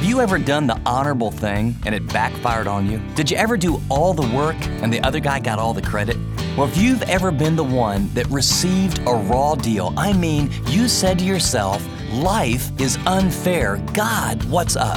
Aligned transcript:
Have 0.00 0.08
you 0.08 0.22
ever 0.22 0.38
done 0.38 0.66
the 0.66 0.80
honorable 0.86 1.30
thing 1.30 1.76
and 1.84 1.94
it 1.94 2.10
backfired 2.10 2.66
on 2.66 2.90
you? 2.90 3.02
Did 3.14 3.30
you 3.30 3.36
ever 3.36 3.58
do 3.58 3.82
all 3.90 4.14
the 4.14 4.34
work 4.34 4.56
and 4.82 4.90
the 4.90 4.98
other 5.02 5.20
guy 5.20 5.40
got 5.40 5.58
all 5.58 5.74
the 5.74 5.82
credit? 5.82 6.16
Well, 6.56 6.66
if 6.66 6.78
you've 6.78 7.02
ever 7.02 7.30
been 7.30 7.54
the 7.54 7.64
one 7.64 8.08
that 8.14 8.26
received 8.28 9.00
a 9.00 9.12
raw 9.12 9.56
deal, 9.56 9.92
I 9.98 10.14
mean, 10.14 10.50
you 10.68 10.88
said 10.88 11.18
to 11.18 11.24
yourself, 11.26 11.86
life 12.12 12.70
is 12.80 12.96
unfair. 13.04 13.76
God, 13.92 14.42
what's 14.44 14.74
up? 14.74 14.96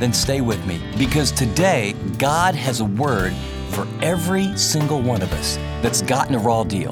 Then 0.00 0.12
stay 0.12 0.40
with 0.40 0.66
me 0.66 0.82
because 0.98 1.30
today 1.30 1.94
God 2.18 2.56
has 2.56 2.80
a 2.80 2.86
word 2.86 3.32
for 3.68 3.86
every 4.02 4.58
single 4.58 5.00
one 5.00 5.22
of 5.22 5.32
us 5.34 5.58
that's 5.80 6.02
gotten 6.02 6.34
a 6.34 6.40
raw 6.40 6.64
deal. 6.64 6.90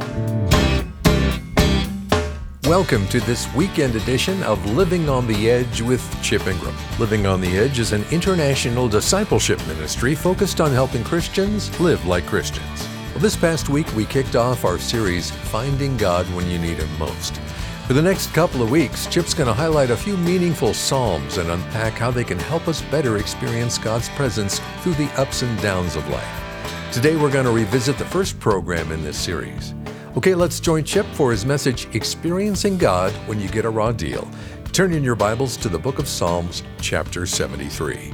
Welcome 2.68 3.08
to 3.08 3.20
this 3.20 3.50
weekend 3.54 3.96
edition 3.96 4.42
of 4.42 4.62
Living 4.72 5.08
on 5.08 5.26
the 5.26 5.50
Edge 5.50 5.80
with 5.80 6.04
Chip 6.22 6.46
Ingram. 6.46 6.76
Living 6.98 7.24
on 7.24 7.40
the 7.40 7.56
Edge 7.56 7.78
is 7.78 7.92
an 7.92 8.04
international 8.10 8.90
discipleship 8.90 9.58
ministry 9.66 10.14
focused 10.14 10.60
on 10.60 10.70
helping 10.72 11.02
Christians 11.02 11.80
live 11.80 12.04
like 12.04 12.26
Christians. 12.26 12.86
Well, 13.12 13.20
this 13.20 13.36
past 13.36 13.70
week, 13.70 13.90
we 13.96 14.04
kicked 14.04 14.36
off 14.36 14.66
our 14.66 14.78
series, 14.78 15.30
Finding 15.30 15.96
God 15.96 16.26
When 16.34 16.46
You 16.50 16.58
Need 16.58 16.76
Him 16.76 16.98
Most. 16.98 17.38
For 17.86 17.94
the 17.94 18.02
next 18.02 18.34
couple 18.34 18.62
of 18.62 18.70
weeks, 18.70 19.06
Chip's 19.06 19.32
going 19.32 19.48
to 19.48 19.54
highlight 19.54 19.88
a 19.88 19.96
few 19.96 20.18
meaningful 20.18 20.74
Psalms 20.74 21.38
and 21.38 21.50
unpack 21.50 21.94
how 21.94 22.10
they 22.10 22.22
can 22.22 22.38
help 22.38 22.68
us 22.68 22.82
better 22.82 23.16
experience 23.16 23.78
God's 23.78 24.10
presence 24.10 24.60
through 24.82 24.94
the 24.94 25.10
ups 25.18 25.40
and 25.40 25.58
downs 25.62 25.96
of 25.96 26.06
life. 26.10 26.92
Today, 26.92 27.16
we're 27.16 27.32
going 27.32 27.46
to 27.46 27.50
revisit 27.50 27.96
the 27.96 28.04
first 28.04 28.38
program 28.38 28.92
in 28.92 29.02
this 29.02 29.16
series. 29.16 29.72
Okay, 30.18 30.34
let's 30.34 30.58
join 30.58 30.82
Chip 30.82 31.06
for 31.12 31.30
his 31.30 31.46
message, 31.46 31.86
Experiencing 31.94 32.76
God 32.76 33.12
When 33.28 33.38
You 33.38 33.48
Get 33.48 33.64
a 33.64 33.70
Raw 33.70 33.92
Deal. 33.92 34.28
Turn 34.72 34.92
in 34.92 35.04
your 35.04 35.14
Bibles 35.14 35.56
to 35.58 35.68
the 35.68 35.78
book 35.78 36.00
of 36.00 36.08
Psalms, 36.08 36.64
chapter 36.80 37.24
73. 37.24 38.12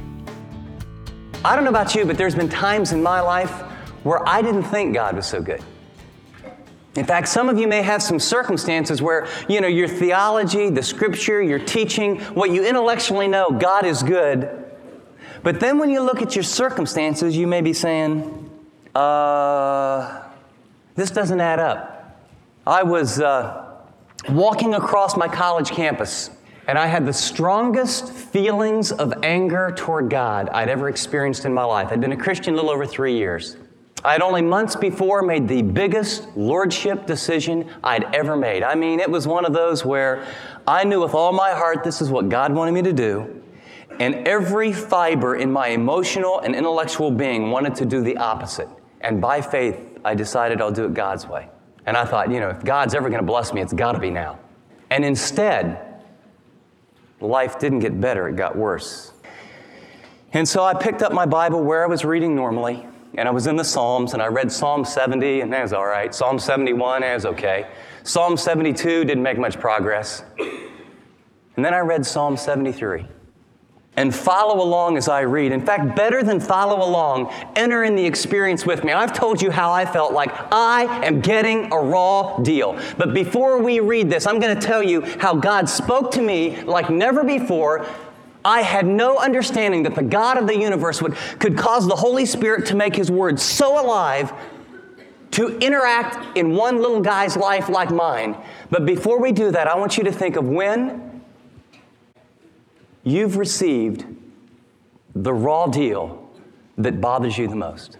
I 1.43 1.55
don't 1.55 1.63
know 1.63 1.71
about 1.71 1.95
you, 1.95 2.05
but 2.05 2.15
there's 2.15 2.35
been 2.35 2.47
times 2.47 2.91
in 2.91 3.01
my 3.01 3.21
life 3.21 3.49
where 4.03 4.21
I 4.29 4.43
didn't 4.43 4.65
think 4.65 4.93
God 4.93 5.15
was 5.15 5.25
so 5.25 5.41
good. 5.41 5.63
In 6.95 7.05
fact, 7.07 7.27
some 7.27 7.49
of 7.49 7.57
you 7.57 7.67
may 7.67 7.81
have 7.81 8.03
some 8.03 8.19
circumstances 8.19 9.01
where, 9.01 9.27
you 9.49 9.59
know, 9.59 9.67
your 9.67 9.87
theology, 9.87 10.69
the 10.69 10.83
scripture, 10.83 11.41
your 11.41 11.57
teaching, 11.57 12.19
what 12.35 12.51
you 12.51 12.63
intellectually 12.63 13.27
know, 13.27 13.49
God 13.49 13.83
is 13.83 14.03
good. 14.03 14.63
But 15.41 15.59
then 15.59 15.79
when 15.79 15.89
you 15.89 16.01
look 16.01 16.21
at 16.21 16.35
your 16.35 16.43
circumstances, 16.43 17.35
you 17.35 17.47
may 17.47 17.61
be 17.61 17.73
saying, 17.73 18.47
uh, 18.93 20.21
this 20.93 21.09
doesn't 21.09 21.41
add 21.41 21.59
up. 21.59 21.93
I 22.67 22.81
was 22.81 23.21
uh, 23.21 23.75
walking 24.27 24.73
across 24.73 25.15
my 25.15 25.27
college 25.27 25.69
campus, 25.69 26.31
and 26.67 26.79
I 26.79 26.87
had 26.87 27.05
the 27.05 27.13
strongest 27.13 28.11
feelings 28.11 28.91
of 28.91 29.13
anger 29.21 29.71
toward 29.77 30.09
God 30.09 30.49
I'd 30.49 30.67
ever 30.67 30.89
experienced 30.89 31.45
in 31.45 31.53
my 31.53 31.63
life. 31.63 31.89
I'd 31.91 32.01
been 32.01 32.11
a 32.11 32.17
Christian 32.17 32.55
a 32.55 32.57
little 32.57 32.71
over 32.71 32.87
three 32.87 33.15
years. 33.15 33.57
I 34.03 34.13
had 34.13 34.23
only 34.23 34.41
months 34.41 34.75
before 34.75 35.21
made 35.21 35.47
the 35.47 35.61
biggest 35.61 36.27
lordship 36.35 37.05
decision 37.05 37.69
I'd 37.83 38.15
ever 38.15 38.35
made. 38.35 38.63
I 38.63 38.73
mean, 38.73 38.99
it 38.99 39.11
was 39.11 39.27
one 39.27 39.45
of 39.45 39.53
those 39.53 39.85
where 39.85 40.25
I 40.67 40.85
knew 40.85 41.01
with 41.01 41.13
all 41.13 41.33
my 41.33 41.51
heart 41.51 41.83
this 41.83 42.01
is 42.01 42.09
what 42.09 42.29
God 42.29 42.51
wanted 42.51 42.71
me 42.71 42.81
to 42.81 42.93
do, 42.93 43.43
and 43.99 44.27
every 44.27 44.73
fiber 44.73 45.35
in 45.35 45.51
my 45.51 45.67
emotional 45.67 46.39
and 46.39 46.55
intellectual 46.55 47.11
being 47.11 47.51
wanted 47.51 47.75
to 47.75 47.85
do 47.85 48.01
the 48.01 48.17
opposite. 48.17 48.69
And 49.01 49.21
by 49.21 49.39
faith, 49.39 49.99
I 50.03 50.15
decided 50.15 50.61
I'll 50.61 50.71
do 50.71 50.85
it 50.85 50.95
God's 50.95 51.27
way. 51.27 51.49
And 51.85 51.95
I 51.95 52.05
thought, 52.05 52.31
you 52.31 52.39
know, 52.39 52.49
if 52.49 52.63
God's 52.63 52.95
ever 52.95 53.09
going 53.09 53.21
to 53.21 53.25
bless 53.25 53.53
me, 53.53 53.61
it's 53.61 53.73
got 53.73 53.93
to 53.93 53.99
be 53.99 54.09
now. 54.09 54.39
And 54.89 55.05
instead, 55.05 56.03
life 57.19 57.59
didn't 57.59 57.79
get 57.79 57.99
better, 57.99 58.27
it 58.27 58.35
got 58.35 58.55
worse. 58.55 59.11
And 60.33 60.47
so 60.47 60.63
I 60.63 60.73
picked 60.73 61.01
up 61.01 61.13
my 61.13 61.25
Bible 61.25 61.63
where 61.63 61.83
I 61.83 61.87
was 61.87 62.03
reading 62.03 62.35
normally, 62.35 62.85
and 63.17 63.27
I 63.27 63.31
was 63.31 63.47
in 63.47 63.55
the 63.55 63.63
Psalms, 63.63 64.13
and 64.13 64.21
I 64.21 64.27
read 64.27 64.51
Psalm 64.51 64.83
70, 64.83 65.41
and 65.41 65.53
that 65.53 65.61
was 65.61 65.73
all 65.73 65.85
right. 65.85 66.13
Psalm 66.13 66.39
71, 66.39 67.01
that 67.01 67.13
was 67.13 67.25
okay. 67.25 67.67
Psalm 68.03 68.35
72 68.35 69.05
didn't 69.05 69.23
make 69.23 69.37
much 69.37 69.59
progress. 69.59 70.23
And 71.55 71.63
then 71.63 71.73
I 71.73 71.79
read 71.79 72.05
Psalm 72.05 72.35
73 72.35 73.07
and 73.97 74.13
follow 74.13 74.61
along 74.61 74.97
as 74.97 75.07
I 75.07 75.21
read. 75.21 75.51
In 75.51 75.65
fact, 75.65 75.95
better 75.95 76.21
than 76.21 76.39
follow 76.39 76.85
along, 76.85 77.31
enter 77.55 77.83
in 77.83 77.95
the 77.95 78.05
experience 78.05 78.65
with 78.65 78.83
me. 78.83 78.91
I've 78.91 79.13
told 79.13 79.41
you 79.41 79.51
how 79.51 79.71
I 79.71 79.85
felt 79.85 80.13
like 80.13 80.31
I 80.51 81.05
am 81.05 81.21
getting 81.21 81.71
a 81.71 81.77
raw 81.77 82.37
deal. 82.39 82.79
But 82.97 83.13
before 83.13 83.61
we 83.61 83.79
read 83.79 84.09
this, 84.09 84.27
I'm 84.27 84.39
going 84.39 84.57
to 84.57 84.61
tell 84.61 84.83
you 84.83 85.01
how 85.19 85.35
God 85.35 85.69
spoke 85.69 86.11
to 86.11 86.21
me 86.21 86.61
like 86.63 86.89
never 86.89 87.23
before. 87.23 87.85
I 88.43 88.61
had 88.61 88.85
no 88.85 89.17
understanding 89.17 89.83
that 89.83 89.95
the 89.95 90.03
God 90.03 90.37
of 90.37 90.45
the 90.45 90.57
universe 90.57 91.01
would, 91.01 91.15
could 91.39 91.57
cause 91.57 91.87
the 91.87 91.95
Holy 91.95 92.25
Spirit 92.25 92.67
to 92.67 92.75
make 92.75 92.95
His 92.95 93.09
Word 93.09 93.39
so 93.39 93.83
alive 93.83 94.31
to 95.31 95.57
interact 95.57 96.37
in 96.37 96.55
one 96.55 96.77
little 96.77 97.01
guy's 97.01 97.35
life 97.35 97.69
like 97.69 97.91
mine. 97.91 98.37
But 98.69 98.85
before 98.85 99.19
we 99.19 99.31
do 99.31 99.51
that, 99.51 99.67
I 99.67 99.75
want 99.75 99.97
you 99.97 100.03
to 100.03 100.11
think 100.11 100.35
of 100.35 100.47
when 100.47 101.04
you've 103.05 103.37
received 103.37 104.05
the 105.13 105.33
raw 105.33 105.67
deal 105.67 106.29
that 106.77 106.99
bothers 106.99 107.37
you 107.37 107.47
the 107.47 107.55
most. 107.55 107.97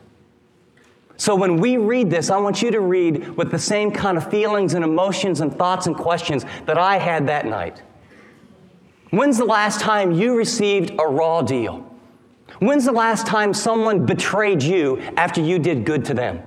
So 1.18 1.34
when 1.34 1.58
we 1.58 1.78
read 1.78 2.10
this, 2.10 2.30
I 2.30 2.38
want 2.38 2.62
you 2.62 2.72
to 2.72 2.82
read 2.82 3.38
with 3.38 3.50
the 3.50 3.60
same 3.60 3.90
kind 3.90 4.18
of 4.18 4.30
feelings 4.30 4.74
and 4.74 4.84
emotions 4.84 5.40
and 5.40 5.56
thoughts 5.56 5.88
and 5.88 5.96
questions 5.96 6.44
that 6.66 6.78
I 6.78 6.98
had 6.98 7.28
that 7.28 7.46
night. 7.46 7.82
When's 9.12 9.38
the 9.38 9.46
last 9.46 9.80
time 9.80 10.12
you 10.12 10.36
received 10.36 10.92
a 11.00 11.08
raw 11.08 11.42
deal? 11.42 11.90
When's 12.60 12.84
the 12.84 12.92
last 12.92 13.26
time 13.26 13.54
someone 13.54 14.06
betrayed 14.06 14.62
you 14.62 15.00
after 15.16 15.40
you 15.40 15.58
did 15.58 15.86
good 15.86 16.04
to 16.06 16.14
them? 16.14 16.42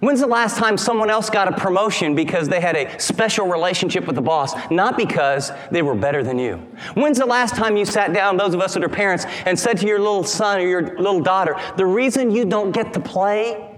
When's 0.00 0.20
the 0.20 0.28
last 0.28 0.56
time 0.56 0.78
someone 0.78 1.10
else 1.10 1.28
got 1.28 1.48
a 1.48 1.56
promotion 1.56 2.14
because 2.14 2.48
they 2.48 2.60
had 2.60 2.76
a 2.76 3.00
special 3.00 3.48
relationship 3.48 4.06
with 4.06 4.14
the 4.14 4.22
boss, 4.22 4.54
not 4.70 4.96
because 4.96 5.50
they 5.72 5.82
were 5.82 5.96
better 5.96 6.22
than 6.22 6.38
you? 6.38 6.56
When's 6.94 7.18
the 7.18 7.26
last 7.26 7.56
time 7.56 7.76
you 7.76 7.84
sat 7.84 8.12
down, 8.12 8.36
those 8.36 8.54
of 8.54 8.60
us 8.60 8.74
that 8.74 8.84
are 8.84 8.88
parents, 8.88 9.26
and 9.44 9.58
said 9.58 9.78
to 9.78 9.86
your 9.86 9.98
little 9.98 10.22
son 10.22 10.60
or 10.60 10.66
your 10.66 10.96
little 10.98 11.20
daughter, 11.20 11.56
the 11.76 11.86
reason 11.86 12.30
you 12.30 12.44
don't 12.44 12.70
get 12.70 12.92
to 12.92 13.00
play 13.00 13.76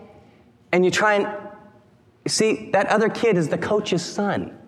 and 0.72 0.84
you 0.84 0.90
try 0.90 1.14
and 1.14 1.28
see 2.26 2.70
that 2.72 2.86
other 2.88 3.08
kid 3.08 3.38
is 3.38 3.48
the 3.48 3.58
coach's 3.58 4.04
son, 4.04 4.58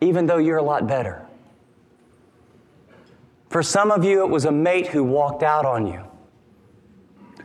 even 0.00 0.26
though 0.26 0.38
you're 0.38 0.58
a 0.58 0.62
lot 0.62 0.86
better? 0.86 1.26
For 3.48 3.64
some 3.64 3.90
of 3.90 4.04
you, 4.04 4.22
it 4.24 4.30
was 4.30 4.44
a 4.44 4.52
mate 4.52 4.86
who 4.86 5.02
walked 5.02 5.42
out 5.42 5.66
on 5.66 5.88
you. 5.88 6.04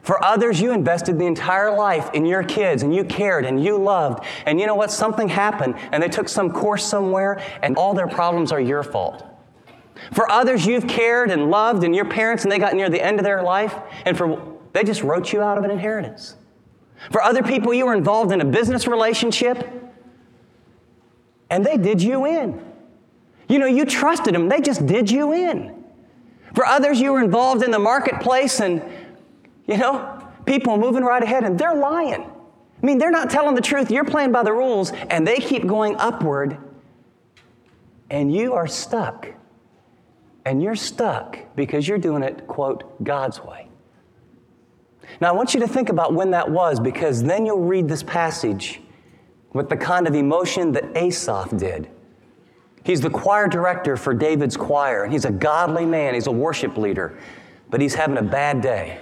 For 0.06 0.24
others, 0.24 0.62
you 0.62 0.72
invested 0.72 1.18
the 1.18 1.26
entire 1.26 1.76
life 1.76 2.12
in 2.14 2.28
your 2.28 2.44
kids 2.44 2.84
and 2.84 2.94
you 2.94 3.04
cared 3.04 3.44
and 3.44 3.62
you 3.62 3.76
loved. 3.76 4.24
And 4.46 4.60
you 4.60 4.68
know 4.68 4.76
what? 4.76 4.92
Something 4.92 5.28
happened 5.28 5.74
and 5.92 6.02
they 6.02 6.10
took 6.10 6.30
some 6.30 6.52
course 6.52 6.86
somewhere 6.86 7.44
and 7.64 7.76
all 7.76 7.96
their 7.96 8.08
problems 8.08 8.52
are 8.52 8.62
your 8.62 8.84
fault. 8.84 9.26
For 10.14 10.32
others, 10.32 10.64
you've 10.64 10.88
cared 10.88 11.32
and 11.32 11.50
loved 11.50 11.84
and 11.84 11.96
your 11.96 12.06
parents 12.06 12.44
and 12.44 12.52
they 12.52 12.60
got 12.60 12.76
near 12.76 12.88
the 12.88 13.04
end 13.04 13.20
of 13.20 13.24
their 13.24 13.42
life 13.42 13.76
and 14.06 14.16
for 14.16 14.60
they 14.74 14.84
just 14.84 15.02
wrote 15.02 15.34
you 15.34 15.42
out 15.42 15.58
of 15.58 15.64
an 15.64 15.72
inheritance. 15.72 16.36
For 17.12 17.24
other 17.24 17.42
people, 17.42 17.74
you 17.74 17.88
were 17.88 17.96
involved 17.96 18.32
in 18.32 18.42
a 18.42 18.46
business 18.46 18.86
relationship 18.86 19.68
and 21.50 21.66
they 21.66 21.78
did 21.78 22.04
you 22.04 22.28
in. 22.28 22.64
You 23.50 23.58
know, 23.58 23.66
you 23.66 23.86
trusted 23.86 24.36
them, 24.36 24.50
they 24.50 24.62
just 24.62 24.86
did 24.86 25.10
you 25.10 25.34
in. 25.34 25.84
For 26.54 26.64
others, 26.64 27.02
you 27.02 27.12
were 27.12 27.24
involved 27.24 27.64
in 27.64 27.72
the 27.72 27.80
marketplace 27.80 28.60
and 28.60 28.84
you 29.68 29.78
know, 29.78 30.22
people 30.46 30.78
moving 30.78 31.04
right 31.04 31.22
ahead 31.22 31.44
and 31.44 31.58
they're 31.58 31.76
lying. 31.76 32.24
I 32.24 32.86
mean, 32.86 32.98
they're 32.98 33.12
not 33.12 33.30
telling 33.30 33.56
the 33.56 33.62
truth. 33.62 33.90
You're 33.90 34.06
playing 34.06 34.32
by 34.32 34.44
the 34.44 34.54
rules 34.54 34.92
and 35.10 35.28
they 35.28 35.38
keep 35.38 35.66
going 35.66 35.96
upward 35.98 36.58
and 38.10 38.34
you 38.34 38.54
are 38.54 38.68
stuck. 38.68 39.28
And 40.46 40.62
you're 40.62 40.76
stuck 40.76 41.40
because 41.56 41.88
you're 41.88 41.98
doing 41.98 42.22
it, 42.22 42.46
quote, 42.46 43.04
God's 43.04 43.44
way. 43.44 43.68
Now, 45.20 45.30
I 45.30 45.32
want 45.32 45.54
you 45.54 45.60
to 45.62 45.68
think 45.68 45.90
about 45.90 46.14
when 46.14 46.32
that 46.32 46.50
was 46.50 46.80
because 46.80 47.24
then 47.24 47.46
you'll 47.46 47.62
read 47.62 47.88
this 47.88 48.04
passage 48.04 48.82
with 49.54 49.70
the 49.70 49.78
kind 49.78 50.08
of 50.08 50.14
emotion 50.14 50.72
that 50.74 50.96
Asaph 50.96 51.58
did. 51.58 51.90
He's 52.84 53.02
the 53.02 53.10
choir 53.10 53.48
director 53.48 53.98
for 53.98 54.14
David's 54.14 54.56
choir, 54.56 55.04
and 55.04 55.12
he's 55.12 55.26
a 55.26 55.32
godly 55.32 55.86
man, 55.86 56.14
he's 56.14 56.28
a 56.28 56.32
worship 56.32 56.78
leader, 56.78 57.18
but 57.72 57.82
he's 57.82 57.96
having 57.96 58.18
a 58.18 58.24
bad 58.24 58.62
day. 58.62 59.00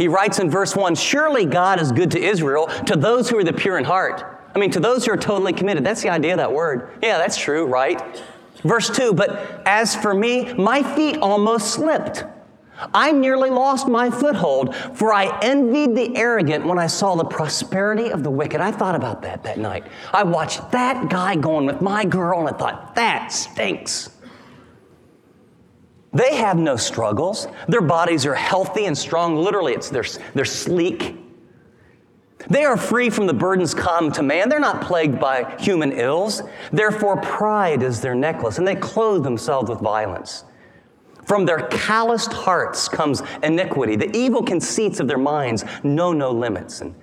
He 0.00 0.08
writes 0.08 0.38
in 0.38 0.48
verse 0.48 0.74
1 0.74 0.94
Surely 0.94 1.44
God 1.44 1.78
is 1.78 1.92
good 1.92 2.10
to 2.12 2.18
Israel, 2.18 2.68
to 2.86 2.96
those 2.96 3.28
who 3.28 3.36
are 3.36 3.44
the 3.44 3.52
pure 3.52 3.76
in 3.76 3.84
heart. 3.84 4.42
I 4.54 4.58
mean, 4.58 4.70
to 4.70 4.80
those 4.80 5.04
who 5.04 5.12
are 5.12 5.16
totally 5.18 5.52
committed. 5.52 5.84
That's 5.84 6.00
the 6.00 6.08
idea 6.08 6.32
of 6.32 6.38
that 6.38 6.50
word. 6.50 6.88
Yeah, 7.02 7.18
that's 7.18 7.36
true, 7.36 7.66
right? 7.66 8.00
Verse 8.62 8.88
2 8.88 9.12
But 9.12 9.62
as 9.66 9.94
for 9.94 10.14
me, 10.14 10.54
my 10.54 10.82
feet 10.94 11.18
almost 11.18 11.74
slipped. 11.74 12.24
I 12.94 13.12
nearly 13.12 13.50
lost 13.50 13.88
my 13.88 14.10
foothold, 14.10 14.74
for 14.74 15.12
I 15.12 15.38
envied 15.42 15.94
the 15.94 16.16
arrogant 16.16 16.64
when 16.64 16.78
I 16.78 16.86
saw 16.86 17.14
the 17.14 17.26
prosperity 17.26 18.08
of 18.08 18.22
the 18.22 18.30
wicked. 18.30 18.62
I 18.62 18.72
thought 18.72 18.94
about 18.94 19.20
that 19.20 19.42
that 19.42 19.58
night. 19.58 19.84
I 20.14 20.22
watched 20.22 20.70
that 20.70 21.10
guy 21.10 21.36
going 21.36 21.66
with 21.66 21.82
my 21.82 22.06
girl, 22.06 22.40
and 22.40 22.48
I 22.48 22.58
thought, 22.58 22.94
that 22.94 23.32
stinks. 23.32 24.08
They 26.12 26.36
have 26.36 26.56
no 26.56 26.76
struggles. 26.76 27.46
Their 27.68 27.82
bodies 27.82 28.26
are 28.26 28.34
healthy 28.34 28.86
and 28.86 28.98
strong. 28.98 29.36
Literally, 29.36 29.74
it's 29.74 29.90
they're, 29.90 30.04
they're 30.34 30.44
sleek. 30.44 31.16
They 32.48 32.64
are 32.64 32.76
free 32.76 33.10
from 33.10 33.26
the 33.26 33.34
burdens 33.34 33.74
common 33.74 34.12
to 34.12 34.22
man. 34.22 34.48
They're 34.48 34.58
not 34.58 34.82
plagued 34.82 35.20
by 35.20 35.56
human 35.60 35.92
ills. 35.92 36.42
Therefore, 36.72 37.20
pride 37.20 37.82
is 37.82 38.00
their 38.00 38.14
necklace, 38.14 38.58
and 38.58 38.66
they 38.66 38.76
clothe 38.76 39.22
themselves 39.22 39.68
with 39.70 39.80
violence. 39.80 40.44
From 41.26 41.44
their 41.44 41.68
calloused 41.68 42.32
hearts 42.32 42.88
comes 42.88 43.22
iniquity. 43.42 43.94
The 43.94 44.16
evil 44.16 44.42
conceits 44.42 44.98
of 44.98 45.06
their 45.06 45.18
minds 45.18 45.64
know 45.84 46.12
no 46.12 46.32
limits. 46.32 46.80
And 46.80 46.94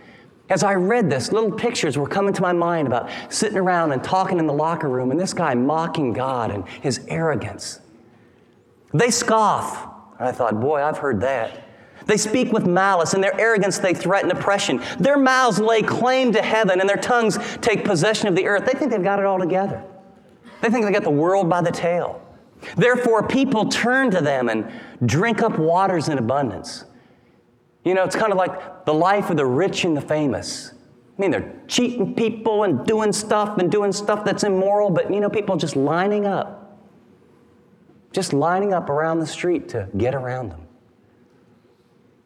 as 0.49 0.63
I 0.63 0.73
read 0.73 1.09
this, 1.09 1.31
little 1.31 1.51
pictures 1.51 1.97
were 1.97 2.07
coming 2.07 2.33
to 2.33 2.41
my 2.41 2.51
mind 2.51 2.87
about 2.87 3.09
sitting 3.29 3.57
around 3.57 3.93
and 3.93 4.03
talking 4.03 4.39
in 4.39 4.47
the 4.47 4.53
locker 4.53 4.89
room, 4.89 5.11
and 5.11 5.19
this 5.19 5.33
guy 5.33 5.53
mocking 5.53 6.11
God 6.11 6.51
and 6.51 6.67
his 6.67 7.05
arrogance. 7.07 7.79
They 8.93 9.11
scoff. 9.11 9.87
I 10.19 10.31
thought, 10.31 10.59
boy, 10.59 10.81
I've 10.81 10.97
heard 10.97 11.21
that. 11.21 11.63
They 12.05 12.17
speak 12.17 12.51
with 12.51 12.65
malice. 12.65 13.13
In 13.13 13.21
their 13.21 13.39
arrogance, 13.39 13.79
they 13.79 13.93
threaten 13.93 14.31
oppression. 14.31 14.81
Their 14.99 15.17
mouths 15.17 15.59
lay 15.59 15.81
claim 15.81 16.31
to 16.33 16.41
heaven, 16.41 16.79
and 16.79 16.89
their 16.89 16.97
tongues 16.97 17.37
take 17.61 17.83
possession 17.83 18.27
of 18.27 18.35
the 18.35 18.47
earth. 18.47 18.65
They 18.65 18.77
think 18.77 18.91
they've 18.91 19.03
got 19.03 19.19
it 19.19 19.25
all 19.25 19.39
together. 19.39 19.83
They 20.61 20.69
think 20.69 20.85
they 20.85 20.91
got 20.91 21.03
the 21.03 21.09
world 21.09 21.49
by 21.49 21.61
the 21.61 21.71
tail. 21.71 22.21
Therefore, 22.75 23.27
people 23.27 23.69
turn 23.69 24.09
to 24.11 24.21
them 24.21 24.49
and 24.49 24.71
drink 25.05 25.41
up 25.41 25.59
waters 25.59 26.09
in 26.09 26.17
abundance. 26.17 26.85
You 27.83 27.93
know, 27.93 28.03
it's 28.03 28.15
kind 28.15 28.31
of 28.31 28.37
like 28.37 28.85
the 28.85 28.93
life 28.93 29.29
of 29.29 29.37
the 29.37 29.45
rich 29.45 29.85
and 29.85 29.95
the 29.95 30.01
famous. 30.01 30.73
I 31.17 31.21
mean, 31.21 31.31
they're 31.31 31.53
cheating 31.67 32.15
people 32.15 32.63
and 32.63 32.85
doing 32.85 33.11
stuff 33.11 33.57
and 33.57 33.71
doing 33.71 33.91
stuff 33.91 34.25
that's 34.25 34.43
immoral, 34.43 34.89
but 34.89 35.11
you 35.13 35.19
know, 35.19 35.29
people 35.29 35.55
just 35.55 35.75
lining 35.75 36.25
up, 36.25 36.66
just 38.17 38.33
lining 38.33 38.73
up 38.73 38.89
around 38.89 39.19
the 39.19 39.27
street 39.27 39.69
to 39.69 39.87
get 39.95 40.15
around 40.15 40.49
them. 40.49 40.61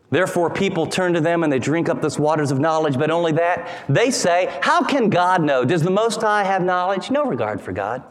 Therefore, 0.09 0.49
people 0.49 0.87
turn 0.87 1.13
to 1.15 1.19
them 1.19 1.43
and 1.43 1.51
they 1.51 1.59
drink 1.59 1.89
up 1.89 2.01
this 2.01 2.17
waters 2.17 2.49
of 2.49 2.61
knowledge, 2.61 2.97
but 2.97 3.11
only 3.11 3.33
that. 3.33 3.67
They 3.89 4.09
say, 4.09 4.57
How 4.61 4.85
can 4.85 5.09
God 5.09 5.43
know? 5.43 5.65
Does 5.65 5.81
the 5.81 5.91
Most 5.91 6.21
High 6.21 6.45
have 6.45 6.63
knowledge? 6.63 7.11
No 7.11 7.25
regard 7.25 7.59
for 7.59 7.73
God. 7.73 8.03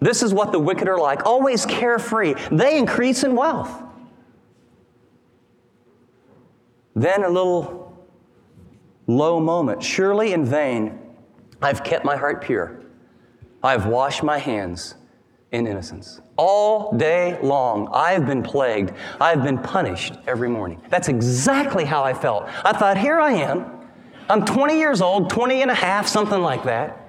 This 0.00 0.22
is 0.22 0.34
what 0.34 0.52
the 0.52 0.58
wicked 0.58 0.86
are 0.86 0.98
like, 0.98 1.24
always 1.24 1.64
carefree. 1.64 2.34
They 2.52 2.76
increase 2.76 3.24
in 3.24 3.34
wealth. 3.34 3.72
Then 6.94 7.24
a 7.24 7.30
little 7.30 8.06
low 9.06 9.40
moment. 9.40 9.82
Surely 9.82 10.34
in 10.34 10.44
vain 10.44 10.98
I've 11.62 11.82
kept 11.82 12.04
my 12.04 12.16
heart 12.18 12.42
pure. 12.42 12.82
I've 13.62 13.86
washed 13.86 14.22
my 14.22 14.36
hands 14.36 14.94
in 15.56 15.66
innocence. 15.66 16.20
All 16.36 16.92
day 16.96 17.38
long, 17.42 17.88
I've 17.92 18.26
been 18.26 18.42
plagued. 18.42 18.92
I've 19.20 19.42
been 19.42 19.58
punished 19.58 20.14
every 20.26 20.48
morning. 20.48 20.80
That's 20.90 21.08
exactly 21.08 21.84
how 21.84 22.04
I 22.04 22.12
felt. 22.12 22.48
I 22.64 22.72
thought, 22.72 22.98
here 22.98 23.18
I 23.18 23.32
am. 23.32 23.64
I'm 24.28 24.44
20 24.44 24.78
years 24.78 25.00
old, 25.00 25.30
20 25.30 25.62
and 25.62 25.70
a 25.70 25.74
half, 25.74 26.06
something 26.06 26.40
like 26.40 26.64
that. 26.64 27.08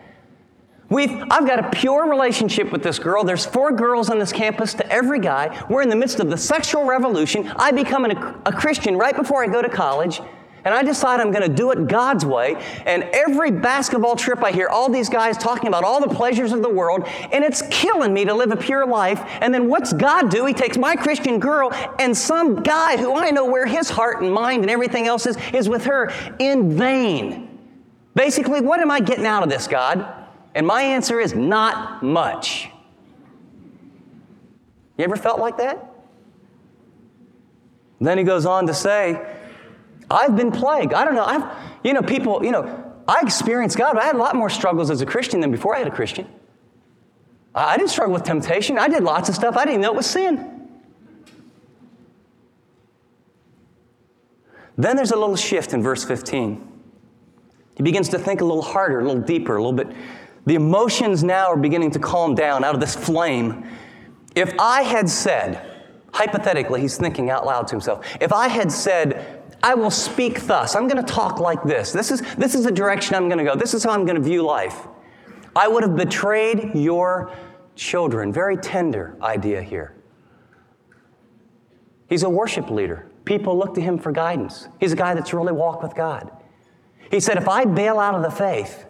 We've, 0.90 1.22
I've 1.30 1.46
got 1.46 1.60
a 1.60 1.70
pure 1.70 2.10
relationship 2.10 2.72
with 2.72 2.82
this 2.82 2.98
girl. 2.98 3.26
There's 3.26 3.46
four 3.46 3.74
girls 3.74 4.10
on 4.10 4.20
this 4.20 4.32
campus 4.32 4.74
to 4.76 4.90
every 4.90 5.20
guy. 5.20 5.66
We're 5.70 5.82
in 5.82 5.90
the 5.90 5.98
midst 5.98 6.22
of 6.22 6.30
the 6.30 6.38
sexual 6.38 6.86
revolution. 6.86 7.52
I 7.58 7.72
become 7.72 8.06
an, 8.06 8.12
a 8.46 8.54
Christian 8.54 8.96
right 8.96 9.16
before 9.16 9.44
I 9.44 9.48
go 9.48 9.62
to 9.62 9.68
college 9.68 10.22
and 10.68 10.76
I 10.76 10.84
decide 10.84 11.22
I'm 11.22 11.32
going 11.32 11.50
to 11.50 11.56
do 11.56 11.72
it 11.72 11.88
God's 11.88 12.26
way. 12.26 12.62
And 12.86 13.04
every 13.14 13.52
basketball 13.52 14.18
trip, 14.18 14.44
I 14.44 14.52
hear 14.52 14.68
all 14.68 14.90
these 14.90 15.08
guys 15.08 15.38
talking 15.38 15.70
about 15.70 15.86
all 15.86 16.02
the 16.02 16.14
pleasures 16.14 16.52
of 16.52 16.62
the 16.62 16.70
world, 16.70 17.08
and 17.32 17.42
it's 17.42 17.62
killing 17.72 18.14
me 18.14 18.26
to 18.26 18.34
live 18.34 18.52
a 18.52 18.58
pure 18.58 18.86
life. 18.86 19.22
And 19.40 19.54
then 19.54 19.70
what's 19.70 19.94
God 19.94 20.30
do? 20.30 20.46
He 20.46 20.54
takes 20.54 20.78
my 20.78 20.98
Christian 20.98 21.40
girl 21.40 21.72
and 22.00 22.16
some 22.16 22.64
guy 22.64 22.98
who 22.98 23.16
I 23.16 23.30
know 23.30 23.46
where 23.46 23.66
his 23.66 23.90
heart 23.90 24.22
and 24.22 24.34
mind 24.34 24.64
and 24.64 24.70
everything 24.70 25.08
else 25.08 25.26
is, 25.26 25.38
is 25.54 25.70
with 25.70 25.86
her 25.86 26.12
in 26.38 26.78
vain. 26.78 27.58
Basically, 28.14 28.60
what 28.60 28.82
am 28.82 28.92
I 28.92 29.00
getting 29.00 29.26
out 29.26 29.44
of 29.44 29.50
this, 29.50 29.68
God? 29.70 30.06
And 30.54 30.68
my 30.68 30.82
answer 30.82 31.22
is 31.22 31.34
not 31.34 32.04
much. 32.04 32.68
You 34.98 35.06
ever 35.06 35.16
felt 35.16 35.40
like 35.40 35.60
that? 35.60 35.94
Then 38.02 38.18
he 38.18 38.26
goes 38.26 38.46
on 38.46 38.68
to 38.68 38.74
say, 38.74 39.37
I've 40.10 40.36
been 40.36 40.52
plagued. 40.52 40.94
I 40.94 41.04
don't 41.06 41.16
know. 41.16 41.26
I've, 41.26 41.44
you 41.84 41.94
know, 41.94 42.02
people, 42.02 42.44
you 42.44 42.52
know, 42.52 42.94
I 43.08 43.22
experienced 43.22 43.78
God, 43.78 43.94
but 43.94 44.04
I 44.04 44.06
had 44.06 44.16
a 44.16 44.20
lot 44.20 44.36
more 44.36 44.50
struggles 44.50 44.90
as 44.90 45.02
a 45.02 45.06
Christian 45.06 45.40
than 45.40 45.52
before 45.52 45.76
I 45.76 45.80
had 45.80 45.88
a 45.88 45.92
Christian. 45.92 46.28
I 47.56 47.78
didn't 47.78 47.90
struggle 47.90 48.14
with 48.14 48.24
temptation. 48.24 48.78
I 48.78 48.88
did 48.88 49.04
lots 49.04 49.30
of 49.30 49.36
stuff 49.36 49.58
I 49.58 49.66
didn't 49.66 49.82
know 49.82 49.92
it 49.92 49.96
was 49.96 50.06
sin. 50.06 50.54
Then 54.78 54.96
there's 54.96 55.12
a 55.12 55.18
little 55.18 55.36
shift 55.36 55.74
in 55.74 55.82
verse 55.82 56.04
15. 56.04 56.66
He 57.76 57.84
begins 57.84 58.10
to 58.10 58.20
think 58.20 58.42
a 58.42 58.46
little 58.46 58.62
harder, 58.62 59.00
a 59.00 59.06
little 59.06 59.22
deeper, 59.22 59.56
a 59.56 59.60
little 59.60 59.74
bit. 59.74 59.88
The 60.46 60.56
emotions 60.56 61.24
now 61.24 61.48
are 61.48 61.58
beginning 61.58 61.92
to 61.92 62.00
calm 62.00 62.36
down 62.36 62.64
out 62.64 62.76
of 62.76 62.80
this 62.80 62.96
flame. 62.96 63.68
If 64.36 64.54
I 64.60 64.84
had 64.84 65.10
said, 65.10 65.84
hypothetically, 66.14 66.82
he's 66.82 66.98
thinking 66.98 67.30
out 67.30 67.46
loud 67.46 67.68
to 67.68 67.72
himself, 67.76 68.06
if 68.22 68.32
I 68.32 68.48
had 68.48 68.72
said, 68.72 69.27
I 69.64 69.74
will 69.74 69.92
speak 69.92 70.42
thus. 70.42 70.76
I'm 70.76 70.88
going 70.88 71.04
to 71.04 71.14
talk 71.14 71.40
like 71.40 71.64
this. 71.64 71.92
This 71.92 72.12
is, 72.12 72.22
this 72.36 72.56
is 72.56 72.64
the 72.64 72.72
direction 72.72 73.16
I'm 73.16 73.28
going 73.28 73.40
to 73.40 73.44
go. 73.44 73.56
This 73.56 73.74
is 73.74 73.84
how 73.84 73.92
I'm 73.92 74.06
going 74.06 74.16
to 74.16 74.22
view 74.22 74.44
life. 74.44 74.88
I 75.56 75.68
would 75.68 75.84
have 75.84 75.96
betrayed 75.96 76.72
your 76.76 77.34
children. 77.76 78.32
Very 78.32 78.58
tender 78.58 79.18
idea 79.22 79.62
here. 79.62 79.96
He's 82.10 82.24
a 82.24 82.30
worship 82.30 82.70
leader. 82.70 83.10
People 83.26 83.58
look 83.58 83.74
to 83.76 83.82
him 83.82 83.98
for 83.98 84.12
guidance. 84.12 84.68
He's 84.80 84.94
a 84.94 84.96
guy 84.96 85.14
that's 85.14 85.34
really 85.34 85.52
walked 85.52 85.84
with 85.84 85.96
God. 85.96 86.32
He 87.12 87.20
said, 87.20 87.38
If 87.38 87.48
I 87.48 87.66
bail 87.66 88.00
out 88.00 88.16
of 88.16 88.22
the 88.22 88.32
faith, 88.32 88.87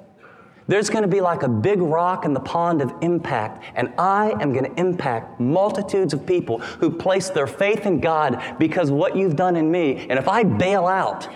there's 0.68 0.90
going 0.90 1.04
to 1.04 1.08
be 1.08 1.22
like 1.22 1.44
a 1.44 1.48
big 1.50 1.82
rock 1.82 2.26
in 2.26 2.34
the 2.34 2.40
pond 2.40 2.82
of 2.82 2.94
impact, 3.02 3.64
and 3.76 3.94
I 3.98 4.32
am 4.42 4.52
going 4.54 4.66
to 4.66 4.80
impact 4.80 5.40
multitudes 5.40 6.14
of 6.14 6.26
people 6.26 6.60
who 6.60 6.92
place 6.92 7.30
their 7.30 7.48
faith 7.48 7.86
in 7.86 8.00
God 8.00 8.42
because 8.60 8.92
what 8.92 9.16
you've 9.16 9.36
done 9.36 9.56
in 9.56 9.72
me. 9.72 10.08
And 10.10 10.20
if 10.20 10.28
I 10.28 10.44
bail 10.44 10.86
out, 10.86 11.30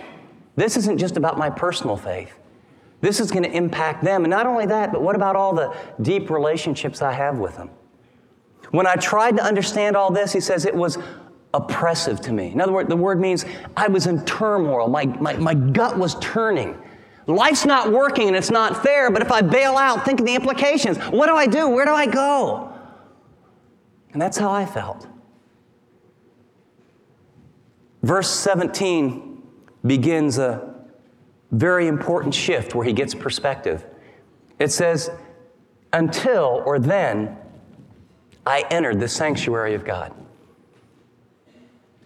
this 0.54 0.76
isn't 0.76 0.98
just 0.98 1.16
about 1.16 1.38
my 1.38 1.48
personal 1.48 1.96
faith. 1.96 2.38
This 3.00 3.20
is 3.20 3.30
going 3.30 3.42
to 3.42 3.50
impact 3.50 4.04
them. 4.04 4.24
And 4.24 4.30
not 4.30 4.46
only 4.46 4.66
that, 4.66 4.92
but 4.92 5.02
what 5.02 5.16
about 5.16 5.34
all 5.34 5.54
the 5.54 5.74
deep 6.02 6.30
relationships 6.30 7.02
I 7.02 7.12
have 7.12 7.38
with 7.38 7.56
them? 7.56 7.70
When 8.70 8.86
I 8.86 8.94
tried 8.96 9.36
to 9.38 9.42
understand 9.42 9.96
all 9.96 10.12
this, 10.12 10.32
he 10.32 10.40
says 10.40 10.64
it 10.64 10.74
was 10.74 10.98
oppressive 11.52 12.20
to 12.22 12.32
me. 12.32 12.52
In 12.52 12.60
other 12.60 12.72
words, 12.72 12.88
the 12.88 12.96
word 12.96 13.20
means 13.20 13.44
I 13.76 13.88
was 13.88 14.06
in 14.06 14.24
turmoil. 14.24 14.88
My, 14.88 15.04
my, 15.04 15.34
my 15.34 15.54
gut 15.54 15.98
was 15.98 16.16
turning. 16.20 16.80
Life's 17.26 17.64
not 17.64 17.92
working 17.92 18.28
and 18.28 18.36
it's 18.36 18.50
not 18.50 18.82
fair, 18.82 19.10
but 19.10 19.22
if 19.22 19.30
I 19.30 19.42
bail 19.42 19.76
out, 19.76 20.04
think 20.04 20.20
of 20.20 20.26
the 20.26 20.34
implications. 20.34 20.98
What 20.98 21.26
do 21.26 21.34
I 21.34 21.46
do? 21.46 21.68
Where 21.68 21.84
do 21.84 21.92
I 21.92 22.06
go? 22.06 22.72
And 24.12 24.20
that's 24.20 24.36
how 24.36 24.50
I 24.50 24.66
felt. 24.66 25.06
Verse 28.02 28.28
17 28.28 29.42
begins 29.86 30.38
a 30.38 30.74
very 31.52 31.86
important 31.86 32.34
shift 32.34 32.74
where 32.74 32.84
he 32.84 32.92
gets 32.92 33.14
perspective. 33.14 33.86
It 34.58 34.72
says, 34.72 35.10
Until 35.92 36.62
or 36.66 36.78
then 36.78 37.36
I 38.44 38.64
entered 38.70 38.98
the 38.98 39.08
sanctuary 39.08 39.74
of 39.74 39.84
God. 39.84 40.12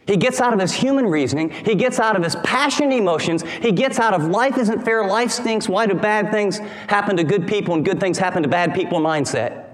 He 0.07 0.17
gets 0.17 0.41
out 0.41 0.53
of 0.53 0.61
his 0.61 0.73
human 0.73 1.07
reasoning. 1.07 1.51
He 1.51 1.75
gets 1.75 1.99
out 1.99 2.17
of 2.17 2.23
his 2.23 2.37
passionate 2.37 2.95
emotions. 2.95 3.43
He 3.43 3.73
gets 3.73 3.99
out 3.99 4.15
of 4.15 4.25
life 4.25 4.57
isn't 4.57 4.85
fair, 4.85 5.07
life 5.07 5.33
stinks. 5.33 5.69
Why 5.69 5.87
do 5.87 5.95
bad 5.95 6.31
things 6.31 6.59
happen 6.89 7.17
to 7.17 7.25
good 7.25 7.49
people 7.49 7.75
and 7.75 7.85
good 7.85 7.99
things 7.99 8.17
happen 8.17 8.43
to 8.43 8.49
bad 8.49 8.73
people 8.73 9.01
mindset? 9.01 9.65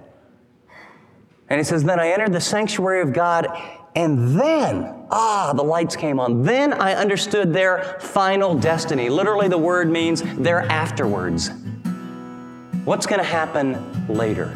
And 1.51 1.61
he 1.61 1.65
says, 1.65 1.85
Then 1.85 2.01
I 2.01 2.09
entered 2.09 2.33
the 2.33 2.41
sanctuary 2.41 3.03
of 3.03 3.13
God, 3.13 3.47
and 3.95 4.41
then, 4.41 5.07
ah, 5.11 5.53
the 5.55 5.63
lights 5.63 5.97
came 5.97 6.19
on. 6.19 6.43
Then 6.43 6.73
I 6.73 6.95
understood 6.95 7.53
their 7.53 7.99
final 8.01 8.55
destiny. 8.55 9.11
Literally, 9.11 9.49
the 9.49 9.59
word 9.59 9.91
means 9.91 10.23
their 10.23 10.61
afterwards. 10.73 11.51
What's 12.85 13.05
going 13.05 13.21
to 13.21 13.27
happen 13.27 14.07
later? 14.09 14.51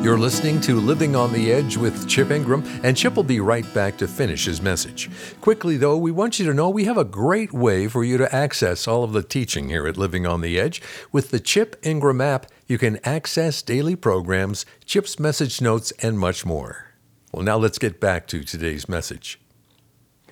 You're 0.00 0.16
listening 0.16 0.60
to 0.60 0.80
Living 0.80 1.16
on 1.16 1.32
the 1.32 1.52
Edge 1.52 1.76
with 1.76 2.08
Chip 2.08 2.30
Ingram, 2.30 2.62
and 2.84 2.96
Chip 2.96 3.16
will 3.16 3.24
be 3.24 3.40
right 3.40 3.66
back 3.74 3.98
to 3.98 4.06
finish 4.06 4.44
his 4.44 4.62
message. 4.62 5.10
Quickly, 5.40 5.76
though, 5.76 5.96
we 5.96 6.12
want 6.12 6.38
you 6.38 6.46
to 6.46 6.54
know 6.54 6.70
we 6.70 6.84
have 6.84 6.96
a 6.96 7.04
great 7.04 7.52
way 7.52 7.88
for 7.88 8.04
you 8.04 8.16
to 8.16 8.32
access 8.32 8.86
all 8.86 9.02
of 9.02 9.12
the 9.12 9.24
teaching 9.24 9.68
here 9.68 9.88
at 9.88 9.96
Living 9.96 10.24
on 10.24 10.40
the 10.40 10.58
Edge. 10.58 10.80
With 11.10 11.32
the 11.32 11.40
Chip 11.40 11.74
Ingram 11.82 12.20
app, 12.20 12.46
you 12.68 12.78
can 12.78 13.00
access 13.02 13.60
daily 13.60 13.96
programs, 13.96 14.64
Chip's 14.84 15.18
message 15.18 15.60
notes, 15.60 15.92
and 16.00 16.16
much 16.16 16.46
more. 16.46 16.94
Well, 17.32 17.42
now 17.42 17.58
let's 17.58 17.78
get 17.78 18.00
back 18.00 18.28
to 18.28 18.44
today's 18.44 18.88
message. 18.88 19.40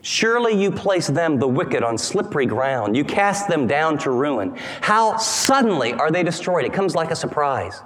Surely 0.01 0.55
you 0.63 0.71
place 0.71 1.09
them, 1.09 1.41
the 1.41 1.49
wicked, 1.49 1.83
on 1.83 1.99
slippery 1.99 2.47
ground. 2.47 2.97
You 2.97 3.05
cast 3.05 3.49
them 3.49 3.67
down 3.67 3.99
to 3.99 4.13
ruin. 4.13 4.57
How 4.81 5.17
suddenly 5.17 5.93
are 5.93 6.13
they 6.13 6.23
destroyed? 6.23 6.65
It 6.65 6.73
comes 6.73 6.95
like 6.95 7.11
a 7.11 7.17
surprise 7.17 7.83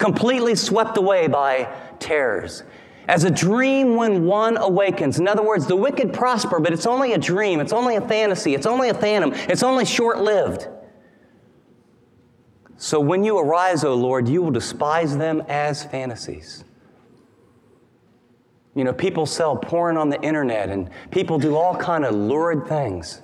completely 0.00 0.56
swept 0.56 0.96
away 0.96 1.28
by 1.28 1.72
terrors. 2.00 2.64
as 3.10 3.24
a 3.24 3.30
dream 3.30 3.96
when 3.96 4.24
one 4.24 4.56
awakens. 4.56 5.18
In 5.18 5.26
other 5.26 5.42
words, 5.42 5.66
the 5.66 5.74
wicked 5.74 6.12
prosper, 6.12 6.60
but 6.60 6.72
it's 6.72 6.86
only 6.86 7.12
a 7.12 7.18
dream, 7.18 7.58
it's 7.58 7.72
only 7.72 7.96
a 7.96 8.00
fantasy, 8.00 8.54
it's 8.54 8.66
only 8.66 8.88
a 8.88 8.94
phantom, 8.94 9.32
it's 9.34 9.64
only 9.64 9.84
short 9.84 10.20
lived. 10.20 10.68
So 12.76 13.00
when 13.00 13.24
you 13.24 13.36
arise, 13.36 13.82
O 13.82 13.94
Lord, 13.94 14.28
you 14.28 14.40
will 14.42 14.52
despise 14.52 15.16
them 15.16 15.42
as 15.48 15.82
fantasies. 15.82 16.64
You 18.76 18.84
know, 18.84 18.92
people 18.92 19.26
sell 19.26 19.56
porn 19.56 19.96
on 19.96 20.08
the 20.08 20.22
internet 20.22 20.70
and 20.70 20.88
people 21.10 21.36
do 21.36 21.56
all 21.56 21.74
kind 21.74 22.04
of 22.04 22.14
lurid 22.14 22.68
things. 22.68 23.22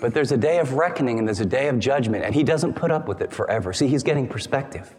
But 0.00 0.12
there's 0.12 0.32
a 0.32 0.36
day 0.36 0.58
of 0.58 0.72
reckoning 0.72 1.20
and 1.20 1.28
there's 1.28 1.40
a 1.40 1.46
day 1.46 1.68
of 1.68 1.78
judgment, 1.78 2.24
and 2.24 2.34
he 2.34 2.42
doesn't 2.42 2.74
put 2.74 2.90
up 2.90 3.06
with 3.06 3.22
it 3.22 3.32
forever. 3.32 3.72
See, 3.72 3.86
he's 3.86 4.02
getting 4.02 4.26
perspective. 4.26 4.94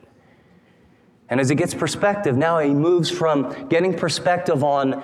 And 1.31 1.39
as 1.39 1.47
he 1.47 1.55
gets 1.55 1.73
perspective, 1.73 2.35
now 2.35 2.59
he 2.59 2.71
moves 2.71 3.09
from 3.09 3.67
getting 3.69 3.97
perspective 3.97 4.65
on 4.65 5.01